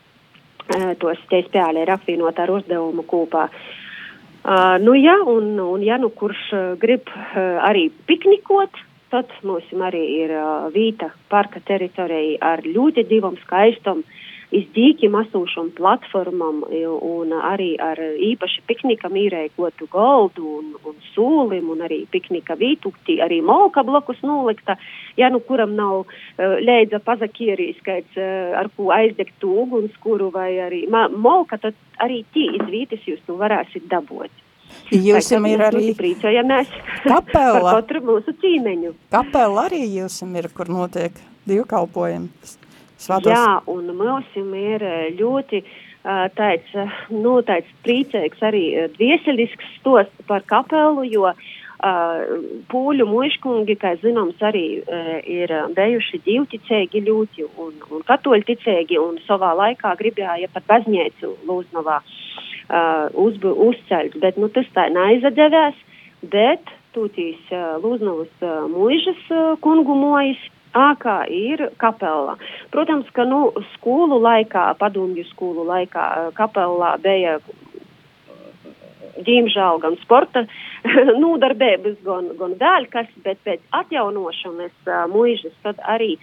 Tos 0.98 1.20
te 1.30 1.44
spēle 1.46 1.84
ir 1.84 1.90
apvienot 1.92 2.40
ar 2.42 2.50
uzdevumu 2.50 3.04
kopā. 3.06 3.44
Uh, 3.46 3.84
Uh, 4.46 4.76
nu, 4.78 4.94
ja, 4.94 5.16
un, 5.26 5.58
un 5.58 5.82
ja 5.82 5.96
nu 5.98 6.12
kurš 6.14 6.38
uh, 6.54 6.60
grib 6.78 7.08
uh, 7.10 7.56
arī 7.66 7.88
piknikot, 8.06 8.76
tad 9.10 9.32
mums 9.42 9.66
arī 9.88 10.04
ir 10.20 10.34
uh, 10.38 10.68
vīta 10.70 11.08
parka 11.32 11.58
teritorija 11.66 12.38
ar 12.54 12.62
ļoti 12.62 13.02
divam 13.10 13.34
skaistam 13.42 14.04
izdīkim 14.54 15.16
asūšam 15.18 15.72
platformam 15.76 16.62
un 16.66 17.34
arī 17.34 17.72
ar 17.82 17.98
īpaši 17.98 18.62
piknika 18.68 19.10
mīrēkotu 19.10 19.88
goldu 19.90 20.46
un, 20.60 20.70
un 20.86 20.96
sūlim 21.12 21.70
un 21.72 21.82
arī 21.86 22.04
piknika 22.10 22.54
vītukti, 22.58 23.18
arī 23.24 23.40
molka 23.42 23.82
blokus 23.86 24.22
nolikta, 24.22 24.76
ja 25.18 25.30
nu 25.32 25.40
kuram 25.40 25.74
nav 25.78 26.04
uh, 26.04 26.56
leidza 26.62 27.00
pazakierīs, 27.02 27.80
kāds 27.86 28.18
uh, 28.20 28.54
ar 28.60 28.70
ko 28.76 28.90
aizdegt 28.94 29.42
ugunskuru 29.42 30.30
vai 30.34 30.52
arī 30.62 30.84
ma, 30.90 31.06
molka, 31.08 31.58
tad 31.58 31.74
arī 32.02 32.22
tī 32.34 32.48
izvītis 32.60 33.06
jūs 33.08 33.22
to 33.26 33.38
varēsiet 33.40 33.88
dabūt. 33.90 34.30
Jūs 34.90 35.30
ir 35.34 35.62
arī 35.62 35.90
priecājamies 35.98 36.70
kapela. 37.06 37.72
par 37.72 37.80
katru 37.80 38.02
mūsu 38.06 38.34
cīmeņu. 38.42 38.94
Kapela 39.14 39.66
arī 39.68 39.82
jūs 39.98 40.20
ir, 40.26 40.50
kur 40.54 40.70
notiek 40.70 41.18
divkalpojumi. 41.46 42.30
Svatos. 42.96 43.32
Jā, 43.32 43.60
un 43.68 43.90
mums 43.96 44.30
ir 44.36 44.84
ļoti 45.18 45.62
tāds, 46.38 46.72
nu, 47.10 47.36
tāds 47.46 47.68
priecīgs 47.84 48.42
arī 48.46 48.64
dvieseļisks 48.96 49.78
stosts 49.80 50.26
par 50.28 50.46
kapelu, 50.48 51.04
jo 51.10 51.32
pūļu 52.72 53.06
muškungi, 53.10 53.76
kā 53.76 53.92
zināms, 54.00 54.40
arī 54.40 54.80
ir 55.28 55.52
bijuši 55.76 56.22
divticīgi 56.24 57.02
ļoti 57.04 57.44
un, 57.60 57.74
un 57.92 58.06
katoļticīgi 58.08 58.98
un 59.02 59.20
savā 59.26 59.52
laikā 59.60 59.92
gribēja 60.00 60.48
pat 60.54 60.64
baznīcu 60.70 61.34
Lūznavā 61.46 62.00
uz, 63.12 63.36
uzceļt, 63.44 64.16
bet 64.24 64.40
nu, 64.40 64.48
tas 64.48 64.66
tā 64.74 64.88
neizadevās, 64.94 65.76
bet 66.24 66.64
tūtīs 66.96 67.52
Lūznavas 67.84 68.32
uh, 68.40 69.52
kungu 69.60 69.94
mojas 70.00 70.40
ākā 70.76 71.16
ir 71.32 71.68
kapelā. 71.80 72.36
Protams, 72.74 73.08
ka 73.16 73.24
nu, 73.28 73.50
skolu 73.74 74.20
laikā, 74.22 74.68
padomju 74.80 75.24
skolu 75.32 75.64
laikā, 75.68 76.06
kapelā 76.36 76.96
bija 77.02 77.38
diemžēl 79.26 79.80
gan 79.80 79.96
sporta 80.02 80.44
nodarbības, 81.24 82.00
gan, 82.04 82.32
gan 82.40 82.56
dēļkas, 82.60 83.14
bet 83.24 83.40
pēc 83.46 83.62
atjaunošanas 83.80 84.90
mūžas 85.12 85.56
tad 85.64 85.80
arī 85.84 86.16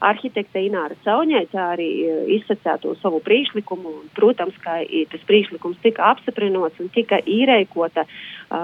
arhitekte 0.00 0.62
Ināra 0.64 0.96
Cauņēca 1.04 1.64
arī 1.74 1.88
izsacīja 2.38 2.78
to 2.80 2.94
savu 3.02 3.20
priekšlikumu. 3.24 3.92
Protams, 4.16 4.56
ka 4.64 4.78
tas 5.12 5.26
priekšlikums 5.28 5.80
tika 5.84 6.08
apstiprināts 6.14 6.80
un 6.80 6.88
tika 6.94 7.20
īrēkota 7.28 8.06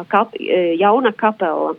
kap, 0.09 0.33
jauna 0.81 1.13
kapela 1.13 1.75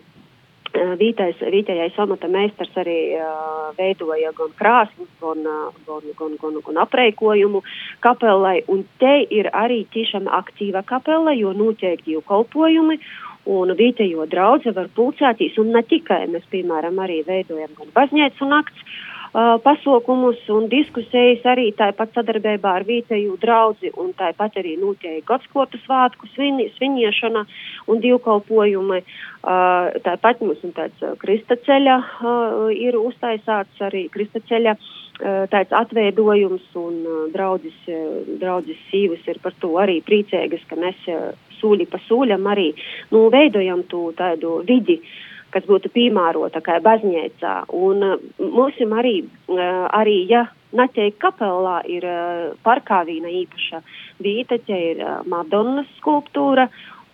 Vītais, 0.73 1.39
vītējais 1.39 1.95
amata 2.03 2.27
meistars 2.27 2.73
arī 2.77 3.15
uh, 3.15 3.69
veidoja 3.77 4.33
gan 4.37 4.51
krāsnes, 4.59 5.09
gan, 5.21 5.45
gan, 5.87 6.09
gan, 6.19 6.35
gan, 6.41 6.59
gan 6.65 6.81
apreikojumu 6.83 7.63
kapelai, 8.03 8.61
un 8.67 8.83
te 9.01 9.13
ir 9.33 9.49
arī 9.53 9.85
tiešām 9.93 10.27
aktīva 10.27 10.83
kapela, 10.85 11.33
jo 11.33 11.53
noteikti 11.55 12.17
jau 12.17 12.23
kalpojumi, 12.27 12.99
un 13.47 13.71
vītējo 13.79 14.27
draudze 14.27 14.75
var 14.75 14.91
pulcēties, 14.95 15.57
un 15.61 15.71
ne 15.75 15.83
tikai 15.87 16.25
mēs, 16.33 16.43
piemēram, 16.51 16.99
arī 16.99 17.21
veidojam 17.27 17.71
gan 17.79 17.93
baznīcu 17.95 18.49
nakts, 18.51 18.83
uh, 18.83 19.16
pasaukumus 19.33 20.39
un 20.53 20.67
diskusijas 20.71 21.45
arī 21.45 21.71
tāpat 21.77 22.15
sadarbībā 22.15 22.73
ar 22.79 22.85
vietēju 22.87 23.37
draudzi 23.41 23.91
un 23.99 24.13
tāpat 24.17 24.59
arī 24.61 24.77
notiek 24.79 25.25
Godskotu 25.27 25.79
svātku 25.83 26.29
svin, 26.33 26.61
sviniešana 26.77 27.45
un 27.87 27.99
divkalpojumi. 28.03 29.01
Uh, 29.47 29.93
tāpat 30.03 30.41
mums 30.43 30.63
un 30.65 30.73
tāds 30.75 31.03
kristaceļa 31.21 31.97
uh, 31.97 32.71
ir 32.73 32.97
uztaisāts 32.99 33.83
arī 33.85 34.07
kristaceļa 34.11 34.73
uh, 34.75 35.45
tāds 35.51 35.71
atveidojums 35.71 36.65
un 36.75 36.97
uh, 37.05 37.21
draudzis, 37.31 37.77
uh, 37.87 38.25
draudzis 38.41 38.81
sīvas 38.89 39.23
ir 39.29 39.39
par 39.43 39.55
to 39.61 39.77
arī 39.79 40.01
priecīgas, 40.03 40.65
ka 40.67 40.75
mēs 40.75 41.07
uh, 41.13 41.31
sūļi 41.61 41.87
pa 41.91 42.01
sūļam 42.09 42.51
arī 42.51 42.73
nu, 43.13 43.27
veidojam 43.31 43.85
to 43.91 44.09
tādu 44.17 44.59
vidi. 44.67 44.99
Uh, 44.99 45.23
kas 45.53 45.65
būtu 45.69 45.91
piemērota 45.93 46.61
kā 46.65 46.79
baznīcā. 46.83 47.55
Un 47.73 48.03
uh, 48.05 48.19
mums 48.39 48.77
arī, 48.99 49.19
uh, 49.51 49.87
arī, 49.95 50.21
ja 50.29 50.47
Naķēka 50.75 51.21
kapelā 51.21 51.77
ir 51.87 52.03
uh, 52.03 52.51
parkā 52.65 53.05
vīna 53.07 53.31
īpaša 53.31 53.79
vieta, 54.19 54.57
te 54.67 54.77
ir 54.91 55.03
Madonnas 55.31 55.87
skulptūra, 56.01 56.67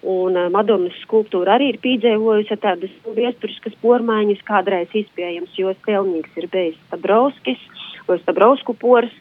un 0.03 0.35
Madonnas 0.51 0.97
skulptūra 1.05 1.55
arī 1.55 1.69
ir 1.73 1.77
piedzīvojusi 1.83 2.57
tādas 2.63 2.95
viesturiskas 3.15 3.77
pormaiņas, 3.83 4.41
kādreiz 4.47 4.91
iespējams, 4.97 5.53
jo 5.59 5.71
stelnīgs 5.83 6.41
ir 6.41 6.49
bijis 6.51 6.81
Stabrauskis, 6.87 7.61
vai 8.07 8.17
Stabrausku 8.23 8.75
pors, 8.81 9.13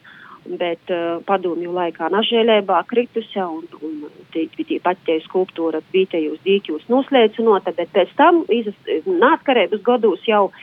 bet 0.45 0.91
uh, 0.91 1.21
padomju 1.27 1.71
laikā 1.73 2.09
nažēlēbā 2.13 2.81
kritusi 2.89 3.41
un, 3.41 3.65
un 3.81 4.05
tie 4.33 4.79
patie 4.83 5.19
skulptūra 5.25 5.83
vītējos 5.93 6.41
dīķos 6.45 6.87
noslēcinota, 6.91 7.73
bet 7.77 7.91
pēc 7.95 8.13
tam 8.19 8.43
nātkarēbas 8.47 9.83
gados 9.85 10.23
jau 10.27 10.47
uh, 10.49 10.57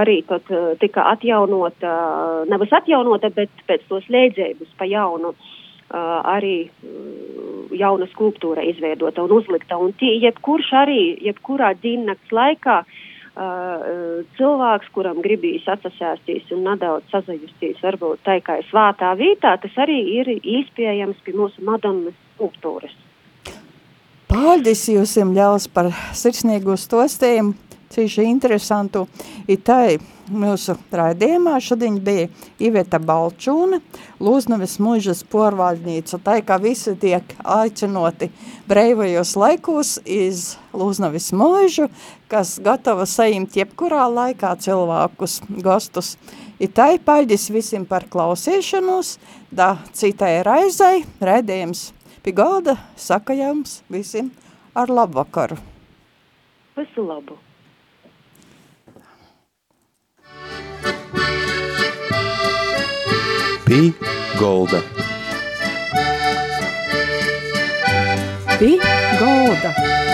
arī 0.00 0.20
tad 0.28 0.48
uh, 0.52 0.72
tika 0.80 1.08
atjaunota, 1.14 1.90
uh, 1.90 2.48
nevis 2.50 2.72
atjaunota, 2.76 3.32
bet 3.34 3.64
pēc 3.68 3.88
tos 3.88 4.08
lēdzējums 4.12 4.76
pa 4.78 4.88
jaunu. 4.90 5.34
Uh, 5.90 6.20
arī 6.30 6.56
uh, 6.70 7.70
jauna 7.74 8.06
skulptūra 8.12 8.62
izveidota 8.62 9.24
un 9.24 9.32
uzlikta. 9.34 9.74
Un 9.74 9.90
tie, 9.98 10.12
jebkurš 10.22 10.68
arī, 10.84 11.00
jebkurā 11.26 11.72
diennakts 11.82 12.30
laikā 12.30 12.76
uh, 12.84 13.00
Uh, 13.30 14.24
cilvēks, 14.34 14.88
kuram 14.90 15.20
gribīs 15.22 15.62
atsasēsties 15.70 16.48
un 16.50 16.64
nedaudz 16.66 17.06
sazajusties, 17.12 17.78
varbūt 17.78 18.24
tā 18.26 18.40
kā 18.42 18.56
svātā 18.66 19.12
vietā, 19.16 19.54
tas 19.62 19.76
arī 19.78 20.00
ir 20.18 20.32
īspējams 20.34 21.22
pie 21.22 21.36
mūsu 21.38 21.62
Madonas 21.62 22.16
skulptūras. 22.34 22.96
Paldies 24.30 24.82
jums 24.90 25.14
ļaus 25.38 25.68
par 25.70 25.92
sirsnīgu 26.18 26.74
stostījumu, 26.74 27.54
cīši 27.90 28.24
interesantu. 28.30 29.06
Itai 29.50 29.98
mūsu 30.30 30.76
raidījumā 30.94 31.56
šodien 31.62 31.98
bija 32.04 32.28
Iveta 32.62 33.00
Balčūne, 33.02 33.80
Lūznavis 34.22 34.76
mūžas 34.82 35.24
porvaldnīca, 35.30 36.20
tā 36.22 36.38
kā 36.46 36.60
visi 36.62 36.94
tiek 37.00 37.34
aicinoti 37.42 38.30
breivajos 38.70 39.34
laikos 39.40 39.96
iz 40.04 40.54
Lūznavis 40.76 41.32
mūžu, 41.34 41.88
kas 42.30 42.58
gatava 42.62 43.08
sajimt 43.10 43.58
jebkurā 43.58 44.06
laikā 44.12 44.54
cilvēkus, 44.62 45.40
gostus. 45.64 46.14
Itai 46.60 46.98
paļģis 47.02 47.50
visiem 47.54 47.86
par 47.88 48.04
klausīšanos, 48.12 49.16
da 49.50 49.74
citai 49.96 50.42
raizai, 50.46 51.00
raidījums 51.24 51.88
pie 52.22 52.36
galda 52.36 52.76
saka 53.00 53.34
jums 53.34 53.80
visiem 53.88 54.30
ar 54.76 54.92
labvakaru. 54.92 55.56
Visu 56.76 57.04
labu! 57.06 57.49
Pī 63.70 63.94
Golda. 64.36 64.82
Pī 68.58 68.80
Golda. 69.20 70.09